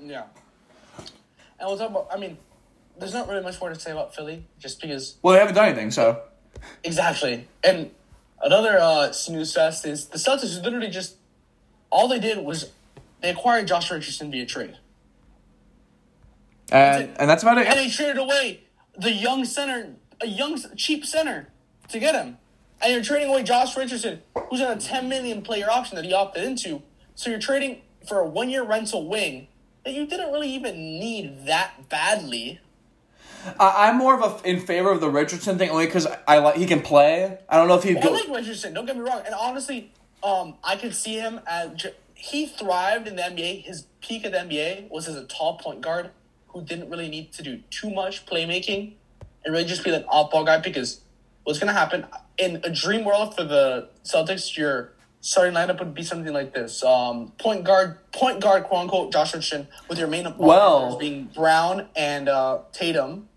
[0.00, 0.24] Yeah.
[1.58, 2.08] And we'll talk about.
[2.12, 2.38] I mean,
[2.98, 5.16] there's not really much more to say about Philly, just because.
[5.22, 6.22] Well, they haven't done anything, so.
[6.82, 7.90] Exactly, and
[8.44, 10.62] another uh, snooze fest is the Celtics.
[10.62, 11.16] Literally, just
[11.90, 12.70] all they did was
[13.20, 14.78] they acquired Josh Richardson via trade.
[16.70, 17.66] And and that's about it.
[17.66, 18.60] And they traded away
[18.96, 21.48] the young center, a young cheap center,
[21.88, 22.38] to get him
[22.84, 24.20] and you're trading away Josh Richardson,
[24.50, 26.82] who's on a 10 million player option that he opted into.
[27.14, 29.48] So you're trading for a one year rental wing
[29.84, 32.60] that you didn't really even need that badly.
[33.60, 36.66] I'm more of a in favor of the Richardson thing only because I like he
[36.66, 37.38] can play.
[37.48, 38.08] I don't know if he'd go.
[38.10, 38.74] I like Richardson.
[38.74, 39.22] Don't get me wrong.
[39.24, 39.92] And honestly,
[40.22, 43.62] um, I could see him as he thrived in the NBA.
[43.64, 46.10] His peak of the NBA was as a tall point guard
[46.48, 48.94] who didn't really need to do too much playmaking
[49.44, 51.00] and really just be an off ball guy because
[51.44, 52.06] what's gonna happen
[52.38, 54.56] in a dream world for the Celtics?
[54.56, 59.12] Your starting lineup would be something like this: um, point guard, point guard, quote unquote,
[59.12, 60.36] Josh Richardson, with your main Well-
[60.88, 63.28] well being Brown and uh, Tatum,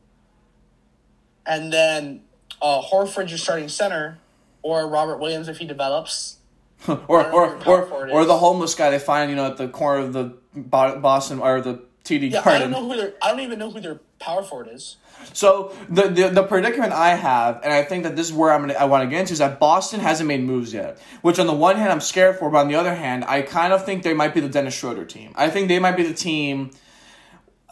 [1.48, 2.22] and then
[2.62, 4.20] uh, Horford, your starting center,
[4.62, 6.38] or Robert Williams if he develops.
[6.88, 7.00] or
[7.32, 9.68] or who your power or, or the homeless guy they find you know at the
[9.68, 12.72] corner of the Boston or the TD Yeah, I Garden.
[12.72, 13.14] don't know who their.
[13.22, 14.98] I don't even know who their power forward is.
[15.34, 18.62] So the, the the predicament I have, and I think that this is where I'm
[18.62, 21.00] gonna I want to get into, is that Boston hasn't made moves yet.
[21.22, 23.74] Which on the one hand I'm scared for, but on the other hand, I kind
[23.74, 25.34] of think they might be the Dennis Schroeder team.
[25.36, 26.72] I think they might be the team,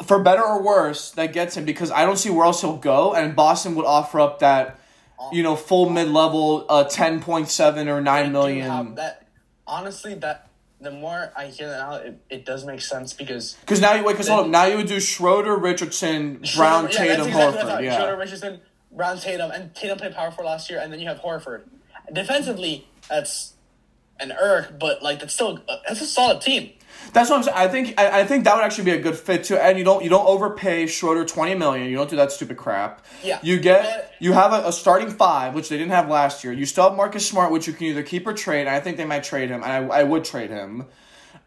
[0.03, 3.13] for better or worse, that gets him because I don't see where else he'll go,
[3.13, 4.79] and Boston would offer up that,
[5.31, 8.95] you know, full mid level, uh, ten point seven or nine million.
[8.95, 9.21] that.
[9.67, 13.81] Honestly, that the more I hear that now, it, it does make sense because Because
[13.81, 17.17] now you wait, because hold up, now you would do Schroeder, Richardson, Brown, Schroeder- Tatum,
[17.17, 17.83] that's exactly Horford.
[17.83, 17.97] Yeah.
[17.97, 21.19] Schroeder, Richardson, Brown, Tatum, and Tatum played power forward last year, and then you have
[21.19, 21.63] Horford.
[22.13, 23.53] Defensively, that's
[24.19, 26.71] an irk, but like that's still that's a solid team.
[27.13, 27.57] That's what I'm saying.
[27.57, 29.55] I think I, I think that would actually be a good fit too.
[29.57, 31.89] And you don't you don't overpay Schroeder twenty million.
[31.89, 33.05] You don't do that stupid crap.
[33.23, 36.51] Yeah, You get you have a, a starting five, which they didn't have last year.
[36.53, 38.61] You still have Marcus Smart, which you can either keep or trade.
[38.61, 40.85] And I think they might trade him, and I, I would trade him.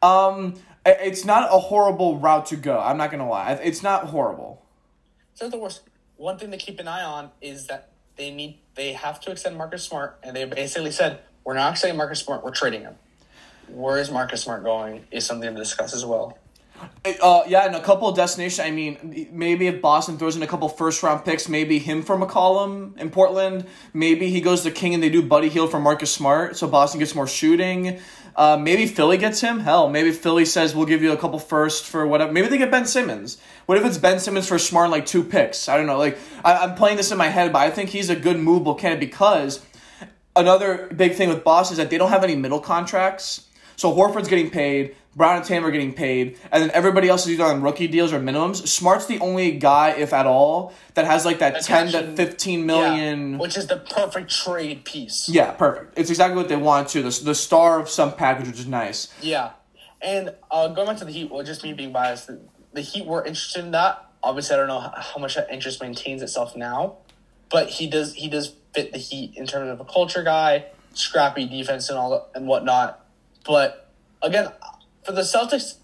[0.03, 0.55] Um,
[0.87, 2.79] i- it's not a horrible route to go.
[2.79, 3.53] I'm not gonna lie.
[3.55, 4.63] It's not horrible.
[5.33, 5.83] It's not the worst.
[6.17, 9.57] One thing to keep an eye on is that they need they have to extend
[9.57, 12.95] Marcus Smart, and they basically said we're not extending Marcus Smart, we're trading him.
[13.71, 15.05] Where is Marcus Smart going?
[15.11, 16.39] Is something to discuss as well.
[17.23, 18.61] Uh, yeah, and a couple of destinations.
[18.61, 22.17] I mean, maybe if Boston throws in a couple first round picks, maybe him for
[22.17, 23.67] McCollum in Portland.
[23.93, 27.01] Maybe he goes to King and they do Buddy Hield for Marcus Smart, so Boston
[27.01, 27.99] gets more shooting.
[28.37, 29.59] Uh, maybe Philly gets him.
[29.61, 32.31] Hell, maybe Philly says we'll give you a couple first for whatever.
[32.31, 33.39] Maybe they get Ben Simmons.
[33.67, 35.69] What if it's Ben Simmons for Smart like two picks?
[35.69, 35.99] I don't know.
[35.99, 38.77] Like I, I'm playing this in my head, but I think he's a good movable
[38.77, 39.65] candidate because
[40.37, 43.48] another big thing with Boston is that they don't have any middle contracts.
[43.79, 47.35] So Horford's getting paid, Brown and Tam are getting paid, and then everybody else is
[47.35, 48.67] either on rookie deals or minimums.
[48.67, 53.33] Smart's the only guy, if at all, that has like that ten to fifteen million.
[53.33, 55.29] Yeah, which is the perfect trade piece.
[55.29, 55.97] Yeah, perfect.
[55.97, 57.03] It's exactly what they want to.
[57.03, 59.15] The, the star of some package, which is nice.
[59.23, 59.53] Yeah,
[60.03, 62.41] and uh, going back to the Heat, well, just me being biased, the,
[62.73, 64.07] the Heat were interested in that.
[64.25, 66.97] Obviously, I don't know how, how much that interest maintains itself now,
[67.49, 70.65] but he does he does fit the Heat in terms of a culture guy,
[70.95, 73.05] scrappy defense and all and whatnot.
[73.47, 73.91] But
[74.23, 74.51] again,
[75.05, 75.77] for the Celtics,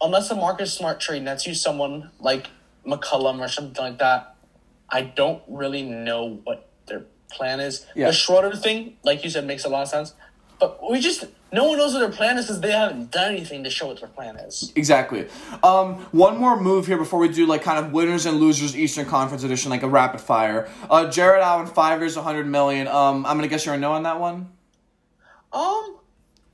[0.00, 2.48] unless a Marcus Smart trade nets you someone like
[2.86, 4.36] McCollum or something like that,
[4.88, 7.86] I don't really know what their plan is.
[7.94, 8.08] Yeah.
[8.08, 10.14] The Schroeder thing, like you said, makes a lot of sense.
[10.60, 13.64] But we just no one knows what their plan is because they haven't done anything
[13.64, 14.72] to show what their plan is.
[14.76, 15.26] Exactly.
[15.62, 19.06] Um, one more move here before we do like kind of winners and losers Eastern
[19.06, 20.70] Conference edition, like a rapid fire.
[20.88, 22.86] Uh, Jarrett Allen, five years, hundred million.
[22.86, 24.52] Um, I'm gonna guess you're a no on that one.
[25.52, 25.96] Um,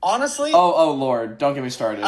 [0.02, 2.04] honestly, Oh, oh Lord, don't get me started.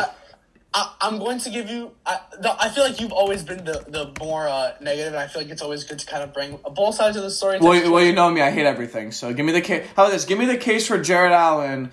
[0.73, 1.91] I, I'm going to give you.
[2.07, 5.27] I, the, I feel like you've always been the the more uh, negative, and I
[5.27, 7.59] feel like it's always good to kind of bring both sides of the story.
[7.59, 8.41] Well, you- well, you know me.
[8.41, 9.11] I hate everything.
[9.11, 9.85] So give me the case.
[9.97, 10.25] How about this?
[10.25, 11.91] Give me the case for Jarrett Allen,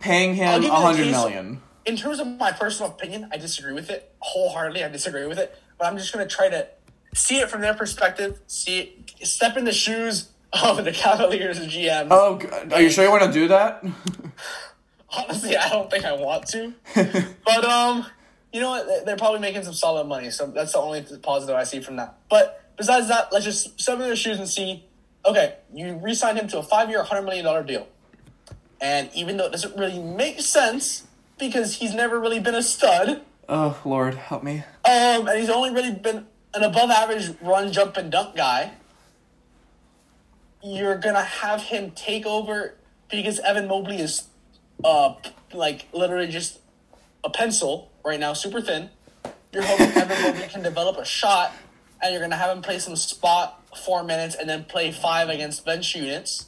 [0.00, 1.62] paying him a hundred million.
[1.86, 4.84] in terms of my personal opinion, I disagree with it wholeheartedly.
[4.84, 6.68] I disagree with it, but I'm just going to try to
[7.14, 8.40] see it from their perspective.
[8.46, 12.08] See it, step in the shoes of the Cavaliers GM.
[12.10, 12.38] Oh,
[12.74, 13.82] are you sure you want to do that?
[15.16, 16.74] Honestly, I don't think I want to,
[17.44, 18.04] but um,
[18.52, 18.86] you know what?
[18.86, 21.96] They- They're probably making some solid money, so that's the only positive I see from
[21.96, 22.18] that.
[22.28, 24.84] But besides that, let's just step in their shoes and see.
[25.24, 27.86] Okay, you re-signed him to a five-year, hundred million dollar deal,
[28.80, 31.06] and even though it doesn't really make sense
[31.38, 33.22] because he's never really been a stud.
[33.48, 34.58] oh Lord, help me.
[34.84, 38.72] Um, and he's only really been an above average run, jump, and dunk guy.
[40.62, 42.74] You're gonna have him take over
[43.10, 44.24] because Evan Mobley is,
[44.84, 45.14] uh,
[45.52, 46.60] like literally just
[47.24, 48.90] a pencil right now, super thin.
[49.52, 51.52] You're hoping Evan Mobley can develop a shot,
[52.02, 55.64] and you're gonna have him play some spot four minutes and then play five against
[55.64, 56.46] bench units.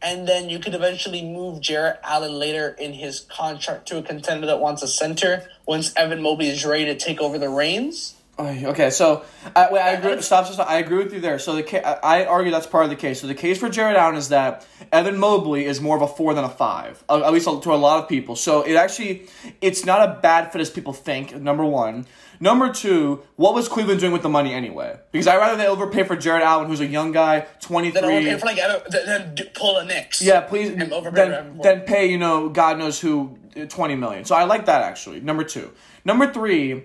[0.00, 4.46] And then you could eventually move Jarrett Allen later in his contract to a contender
[4.48, 8.16] that wants a center once Evan Mobley is ready to take over the reins.
[8.38, 9.24] Okay, so
[9.54, 10.12] I, wait, I agree.
[10.22, 10.68] Stop, stop, stop.
[10.68, 11.38] I agree with you there.
[11.38, 13.20] So the ca- I I argue that's part of the case.
[13.20, 16.32] So the case for Jarrett Allen is that Evan Mobley is more of a four
[16.34, 18.34] than a five, at least to a lot of people.
[18.34, 19.26] So it actually
[19.60, 21.34] it's not a bad fit as people think.
[21.36, 22.06] Number one.
[22.40, 24.98] Number two, what was Cleveland doing with the money anyway?
[25.12, 28.00] Because I'd rather they overpay for Jarrett Allen, who's a young guy, twenty three.
[28.00, 30.20] Then overpay for like Evan, then- then pull a Knicks.
[30.20, 30.70] Yeah, please.
[30.70, 34.24] And overpay Then, then pay you know God knows who twenty million.
[34.24, 35.20] So I like that actually.
[35.20, 35.70] Number two.
[36.04, 36.84] Number three.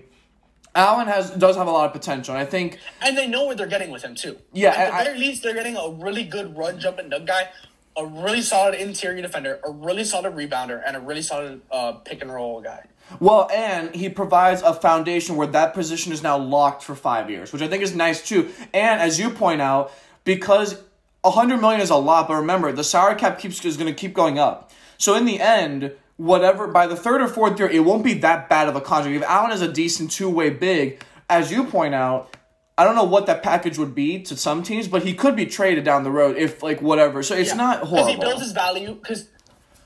[0.74, 3.56] Allen has does have a lot of potential, and I think And they know what
[3.56, 4.38] they're getting with him too.
[4.52, 7.26] Yeah, At the I- very least, they're getting a really good run, jump, and dunk
[7.26, 7.48] guy,
[7.96, 12.22] a really solid interior defender, a really solid rebounder, and a really solid uh, pick
[12.22, 12.84] and roll guy.
[13.20, 17.52] Well, and he provides a foundation where that position is now locked for five years,
[17.52, 18.50] which I think is nice too.
[18.74, 19.92] And as you point out,
[20.24, 20.76] because
[21.24, 23.98] a hundred million is a lot, but remember the salary cap keeps is going to
[23.98, 24.70] keep going up.
[24.98, 28.50] So in the end, whatever by the third or fourth year, it won't be that
[28.50, 29.16] bad of a contract.
[29.16, 32.36] If Allen is a decent two way big, as you point out.
[32.76, 35.46] I don't know what that package would be to some teams, but he could be
[35.46, 37.24] traded down the road if like whatever.
[37.24, 38.12] So it's not Because horrible.
[38.12, 38.94] he builds his value.
[38.94, 39.28] Because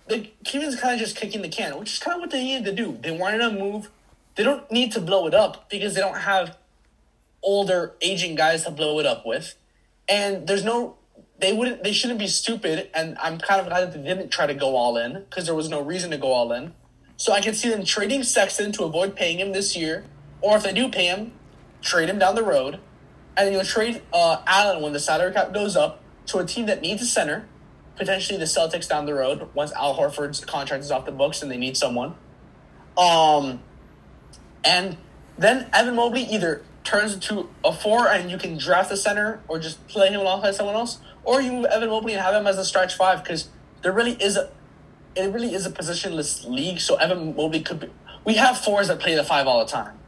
[0.09, 2.67] the Cleveland's kind of just kicking the can, which is kind of what they needed
[2.67, 2.99] to do.
[3.01, 3.89] They wanted to move.
[4.35, 6.59] They don't need to blow it up because they don't have
[7.43, 9.55] older, aging guys to blow it up with,
[10.07, 10.97] and there's no.
[11.43, 11.83] They wouldn't.
[11.83, 14.77] They shouldn't be stupid, and I'm kind of glad that they didn't try to go
[14.77, 16.73] all in because there was no reason to go all in.
[17.17, 20.05] So I can see them trading Sexton to avoid paying him this year,
[20.41, 21.33] or if they do pay him,
[21.81, 22.75] trade him down the road,
[23.37, 26.67] and then you'll trade uh, Allen when the salary cap goes up to a team
[26.67, 27.45] that needs a center,
[27.97, 31.51] potentially the Celtics down the road once Al Horford's contract is off the books and
[31.51, 32.15] they need someone.
[32.97, 33.61] Um,
[34.65, 34.97] and
[35.37, 36.63] then Evan Mobley either
[36.93, 40.55] turns into a four and you can draft a center or just play him alongside
[40.55, 43.49] someone else, or you move Evan Mobley and have him as a stretch five because
[43.81, 44.51] there really is a
[45.17, 46.81] it really is a positionless league.
[46.81, 47.89] So Evan Mobley could be.
[48.27, 49.99] We have fours that play the five all the time,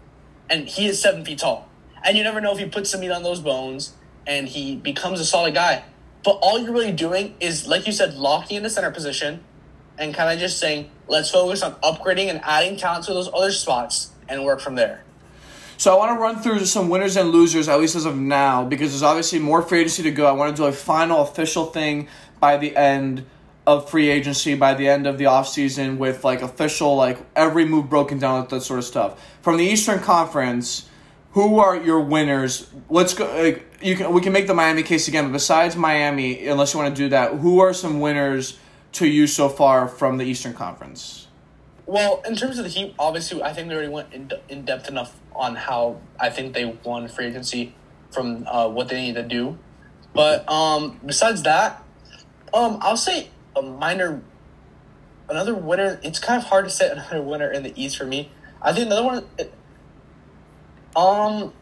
[0.51, 1.69] and he is seven feet tall.
[2.05, 3.95] And you never know if he puts some meat on those bones
[4.27, 5.85] and he becomes a solid guy.
[6.23, 9.43] But all you're really doing is, like you said, locking in the center position
[9.99, 13.53] and kind of just saying, let's focus on upgrading and adding talent to those other
[13.53, 15.05] spots and work from there.
[15.77, 18.65] So I want to run through some winners and losers, at least as of now,
[18.65, 20.27] because there's obviously more free agency to go.
[20.27, 22.09] I want to do a final official thing
[22.41, 23.27] by the end
[23.67, 27.89] of free agency, by the end of the offseason, with like official, like every move
[27.89, 29.25] broken down, with that sort of stuff.
[29.43, 30.89] From the Eastern Conference,
[31.33, 32.71] who are your winners?
[32.89, 33.27] Let's go.
[33.27, 36.81] Like, you can we can make the Miami case again, but besides Miami, unless you
[36.81, 38.59] want to do that, who are some winners
[38.93, 41.27] to you so far from the Eastern Conference?
[41.87, 44.89] Well, in terms of the Heat, obviously, I think they already went in, in depth
[44.89, 47.75] enough on how I think they won free agency
[48.11, 49.59] from uh, what they need to do.
[50.13, 51.83] But um, besides that,
[52.53, 54.23] um, I'll say a minor,
[55.29, 56.01] another winner.
[56.03, 58.31] It's kind of hard to say another winner in the East for me.
[58.63, 59.25] I think another one.
[60.97, 61.53] Um,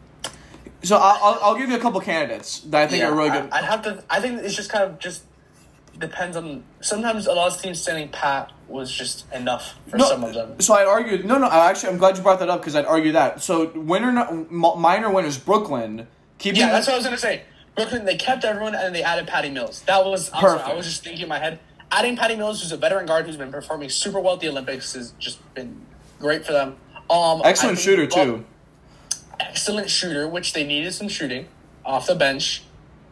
[0.83, 3.49] So I'll, I'll, give you a couple candidates that I think yeah, are really good.
[3.51, 4.03] I, would have to.
[4.09, 5.23] I think it's just kind of just
[5.99, 6.63] depends on.
[6.81, 10.59] Sometimes a lot of teams standing pat was just enough for No, some of them.
[10.59, 11.47] So I'd argue no, no.
[11.47, 13.41] I Actually, I'm glad you brought that up because I'd argue that.
[13.41, 16.07] So winner, minor winners, Brooklyn.
[16.39, 17.43] Keeping Yeah, that's what I was gonna say.
[17.75, 19.81] Brooklyn, they kept everyone and they added Patty Mills.
[19.83, 21.59] That was I'm sorry, I was just thinking in my head.
[21.91, 24.93] Adding Patty Mills, who's a veteran guard who's been performing super well at the Olympics,
[24.93, 25.81] has just been
[26.19, 26.75] great for them.
[27.09, 28.45] Um, excellent shooter well, too.
[29.39, 31.47] excellent shooter, which they needed some shooting
[31.85, 32.63] off the bench,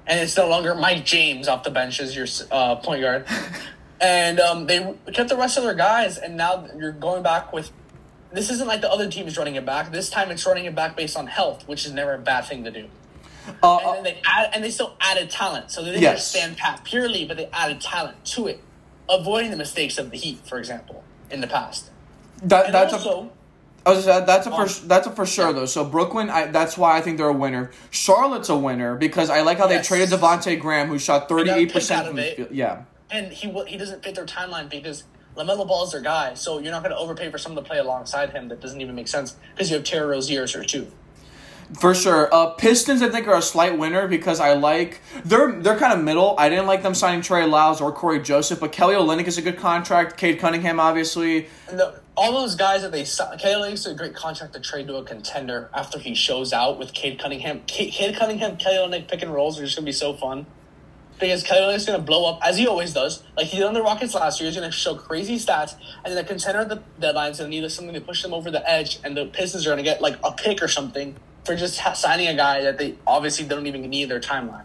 [0.08, 3.26] and it's no longer Mike James off the bench as your uh, point guard.
[4.02, 7.72] and um, they kept the rest of their guys, and now you're going back with.
[8.34, 9.92] This isn't like the other teams running it back.
[9.92, 12.64] This time it's running it back based on health, which is never a bad thing
[12.64, 12.88] to do.
[13.62, 16.20] Uh, And then they add, and they still added talent, so they didn't Yes.
[16.20, 18.62] just stand pat purely, but they added talent to it,
[19.10, 21.90] avoiding the mistakes of the Heat, for example, in the past.
[22.44, 23.30] that, And that's a.
[23.86, 25.66] I was just, that's a for that's a for sure though.
[25.66, 27.72] So Brooklyn, I, that's why I think they're a winner.
[27.90, 29.88] Charlotte's a winner because I like how Yes.
[29.90, 32.36] they traded Devonte' Graham, who shot thirty eight percent from of the it.
[32.38, 32.50] field.
[32.52, 35.06] Yeah, and he he doesn't fit their timeline because
[35.36, 37.80] LaMelo Ball is their guy, so you're not going to overpay for someone to play
[37.80, 38.50] alongside him.
[38.50, 40.92] That doesn't even make sense because you have Terry Rozier's or two.
[41.80, 42.28] for sure.
[42.36, 46.04] Uh, Pistons, I think, are a slight winner because I like they're they're kind of
[46.04, 46.36] middle.
[46.38, 49.42] I didn't like them signing Trey Lyles or Cory Joseph, but Kelly Olynyk is a
[49.42, 50.18] good contract.
[50.18, 51.48] Cade Cunningham, obviously.
[51.70, 54.96] The, all those guys that they signed, Kelly Olynyk's a great contract to trade to
[54.96, 57.62] a contender after he shows out with Cade Cunningham.
[57.68, 60.46] Cade, Cunningham, Kelly Olynyk pick and rolls are just going to be so fun.
[61.20, 63.24] Because Kelly Olynyk's going to blow up, as he always does.
[63.38, 64.50] Like he did on the Rockets last year.
[64.50, 65.76] He's going to show crazy stats.
[66.04, 68.52] And then the contender at the deadline's going to need something to push them over
[68.52, 69.00] the edge.
[69.04, 71.94] And the Pistons are going to get like a pick or something for just ha-
[71.94, 74.64] signing a guy that they obviously don't even need their timeline.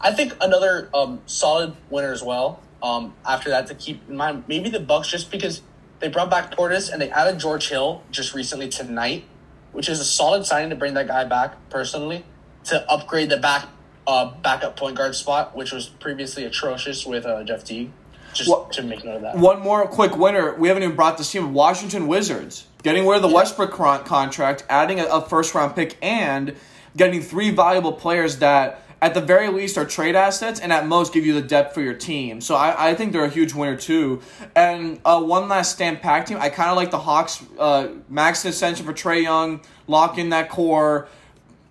[0.00, 2.62] I think another um, solid winner as well.
[2.82, 5.62] Um, after that, to keep in mind, maybe the Bucks just because
[6.00, 9.24] they brought back Portis and they added George Hill just recently tonight,
[9.72, 12.24] which is a solid signing to bring that guy back personally
[12.64, 13.66] to upgrade the back
[14.06, 17.90] uh, backup point guard spot, which was previously atrocious with uh, Jeff Teague.
[18.34, 19.36] Just Well- to make note of that.
[19.38, 20.54] One more quick winner.
[20.54, 21.54] We haven't even brought this team.
[21.54, 25.96] Washington Wizards getting rid of the Westbrook con- contract, adding a, a first round pick,
[26.02, 26.54] and
[26.96, 31.12] getting three valuable players that at the very least are trade assets and at most
[31.12, 32.40] give you the depth for your team.
[32.40, 34.22] So I, I think they're a huge winner too.
[34.56, 36.38] And uh, one last stand pack team.
[36.40, 37.44] I kind of like the Hawks.
[37.58, 41.08] Uh, max extension for Trae Young, lock in that core.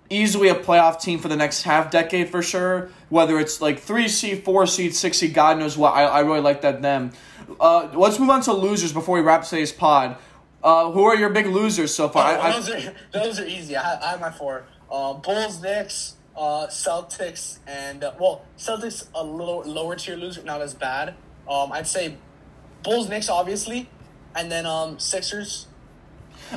[0.09, 2.89] Easily a playoff team for the next half decade for sure.
[3.09, 5.93] Whether it's like three seed, four seed, six seed, God knows what.
[5.93, 7.11] I, I really like that them.
[7.59, 10.17] Uh, let's move on to losers before we wrap today's pod.
[10.63, 12.23] Uh, who are your big losers so far?
[12.23, 13.75] Oh, I, I, those, are, those are easy.
[13.75, 14.65] I, I have my four.
[14.89, 20.61] Uh, Bulls, Knicks, uh, Celtics, and uh, well, Celtics a little lower tier loser, not
[20.61, 21.15] as bad.
[21.49, 22.15] Um, I'd say
[22.83, 23.89] Bulls, Knicks, obviously,
[24.35, 25.67] and then um, Sixers.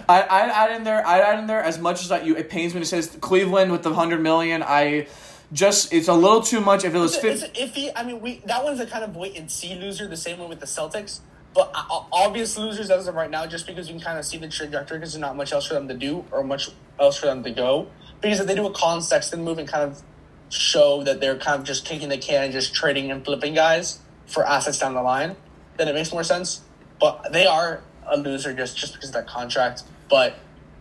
[0.08, 1.04] I I add in there.
[1.06, 2.36] I add in there as much as that you.
[2.36, 4.62] It pains me to say this, Cleveland with the hundred million.
[4.62, 5.08] I
[5.52, 6.84] just it's a little too much.
[6.84, 7.90] If it was It's, fit, a- it's iffy.
[7.96, 10.46] I mean, we that one's a kind of wait and see loser, the same way
[10.46, 11.20] with the Celtics.
[11.52, 14.36] But uh, obvious losers as of right now, just because you can kind of see
[14.38, 16.70] the trajectory, because there's not much else for them to do or much
[17.00, 17.88] else for them to go.
[18.20, 20.02] Because if they do a Colin Sexton move and kind of
[20.50, 24.00] show that they're kind of just kicking the can and just trading and flipping guys
[24.26, 25.36] for assets down the line,
[25.76, 26.62] then it makes more sense.
[27.00, 29.84] But they are a loser just just because of that contract.
[30.08, 30.34] But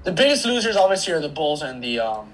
[0.04, 2.34] the biggest losers obviously are the Bulls and the um,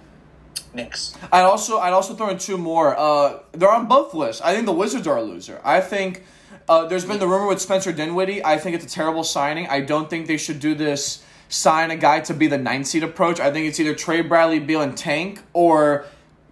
[0.74, 1.16] Knicks.
[1.32, 2.98] I'd also I'd also throw in two more.
[2.98, 4.42] Uh, they're on both lists.
[4.42, 5.62] I think the Wizards are a loser.
[5.64, 6.24] I think
[6.68, 8.44] uh, there's been the rumor with Spencer Dinwiddie.
[8.44, 9.68] I think it's a terrible signing.
[9.68, 11.24] I don't think they should do this.
[11.48, 13.40] Sign a guy to be the ninth seed approach.
[13.40, 16.06] I think it's either trade Bradley Beal and tank or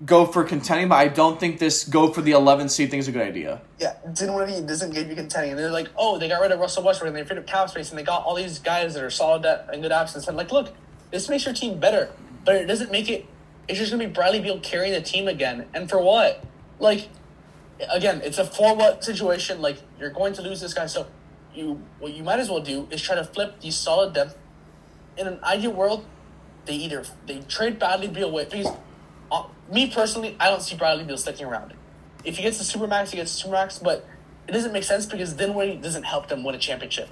[0.06, 0.89] go for contending.
[0.89, 3.62] But I don't think this go for the 11 seed thing is a good idea.
[3.80, 5.52] Yeah, Dinwiddie doesn't get you contending.
[5.52, 7.70] And they're like, oh, they got rid of Russell Westbrook and they freed up cap
[7.70, 10.28] space and they got all these guys that are solid and good absence.
[10.28, 10.74] And like, look,
[11.14, 12.12] this makes your team better,
[12.44, 13.26] but it doesn't make it.
[13.68, 16.44] It's just gonna be Bradley Beal carrying the team again, and for what?
[16.80, 17.08] Like,
[17.89, 19.62] again, it's a for what situation.
[19.62, 21.08] Like, you're going to lose this guy, so
[21.54, 24.36] you what you might as well do is try to flip these solid depth.
[25.18, 26.05] In an ideal world,
[26.66, 28.72] they either they trade Bradley Beal away because
[29.32, 31.74] uh, me personally, I don't see Bradley Beal sticking around.
[32.24, 34.07] If he gets the supermax, he gets the supermax, but
[34.47, 37.09] it doesn't make sense because Dinwiddie doesn't help them win a championship.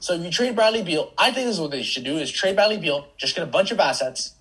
[0.00, 2.30] So if you trade Bradley Beal, I think this is what they should do: is
[2.30, 4.34] trade Bradley Beal, just get a bunch of assets.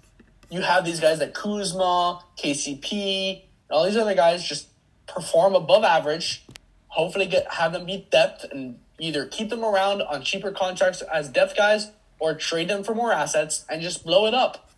[0.49, 4.67] You have these guys like Kuzma, KCP, and all these other guys just
[5.07, 6.45] perform above average.
[6.89, 11.29] Hopefully, get have them beat depth and either keep them around on cheaper contracts as
[11.29, 14.69] depth guys, or trade them for more assets and just blow it up.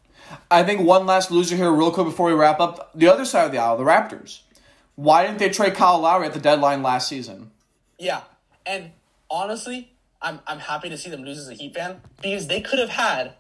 [0.51, 2.91] I think one last loser here, real quick, before we wrap up.
[2.93, 4.41] The other side of the aisle, the Raptors.
[4.95, 7.51] Why didn't they trade Kyle Lowry at the deadline last season?
[7.97, 8.21] Yeah,
[8.65, 8.91] and
[9.29, 12.79] honestly, I'm I'm happy to see them lose as a Heat fan because they could
[12.79, 13.33] have had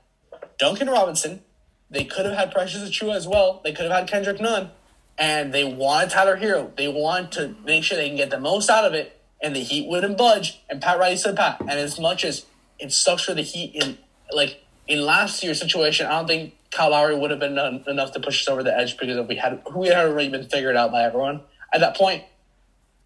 [0.57, 1.41] Duncan Robinson,
[1.89, 4.71] they could have had Precious Achiuwa as well, they could have had Kendrick Nunn,
[5.17, 6.75] and they wanted Tyler Herro.
[6.75, 9.59] They want to make sure they can get the most out of it, and the
[9.59, 10.61] Heat wouldn't budge.
[10.69, 12.45] And Pat Riley said, "Pat." And as much as
[12.79, 13.97] it sucks for the Heat in
[14.31, 18.11] like in last year's situation, I don't think Kyle Lowry would have been en- enough
[18.13, 20.75] to push us over the edge because if we had we had already been figured
[20.75, 21.41] out by everyone
[21.73, 22.23] at that point,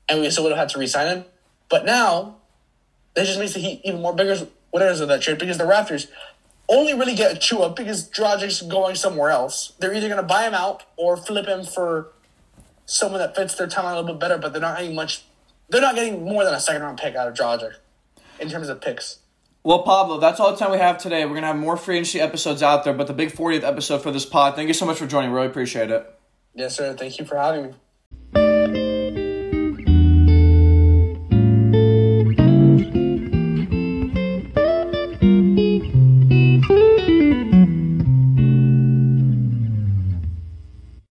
[0.07, 1.25] and we still would have had to re-sign him.
[1.69, 2.37] But now
[3.15, 6.07] that just makes the Heat even more bigger winners of that trade because the Raptors
[6.69, 9.73] only really get Achiuwa because Dragic's going somewhere else.
[9.79, 12.11] They're either going to buy him out or flip him for
[12.85, 15.23] someone that fits their talent a little bit better, but they're not getting much.
[15.69, 17.75] They're not getting more than a second round pick out of Dragic
[18.39, 19.19] in terms of picks.
[19.65, 21.25] Well, Pablo, that's all the time we have today.
[21.25, 24.11] We're gonna have more free agency episodes out there, but the big 40th episode for
[24.11, 24.55] this pod.
[24.55, 25.31] Thank you so much for joining.
[25.31, 26.05] Really appreciate it.
[26.53, 26.93] Yes, sir.
[26.93, 27.73] Thank you for having me.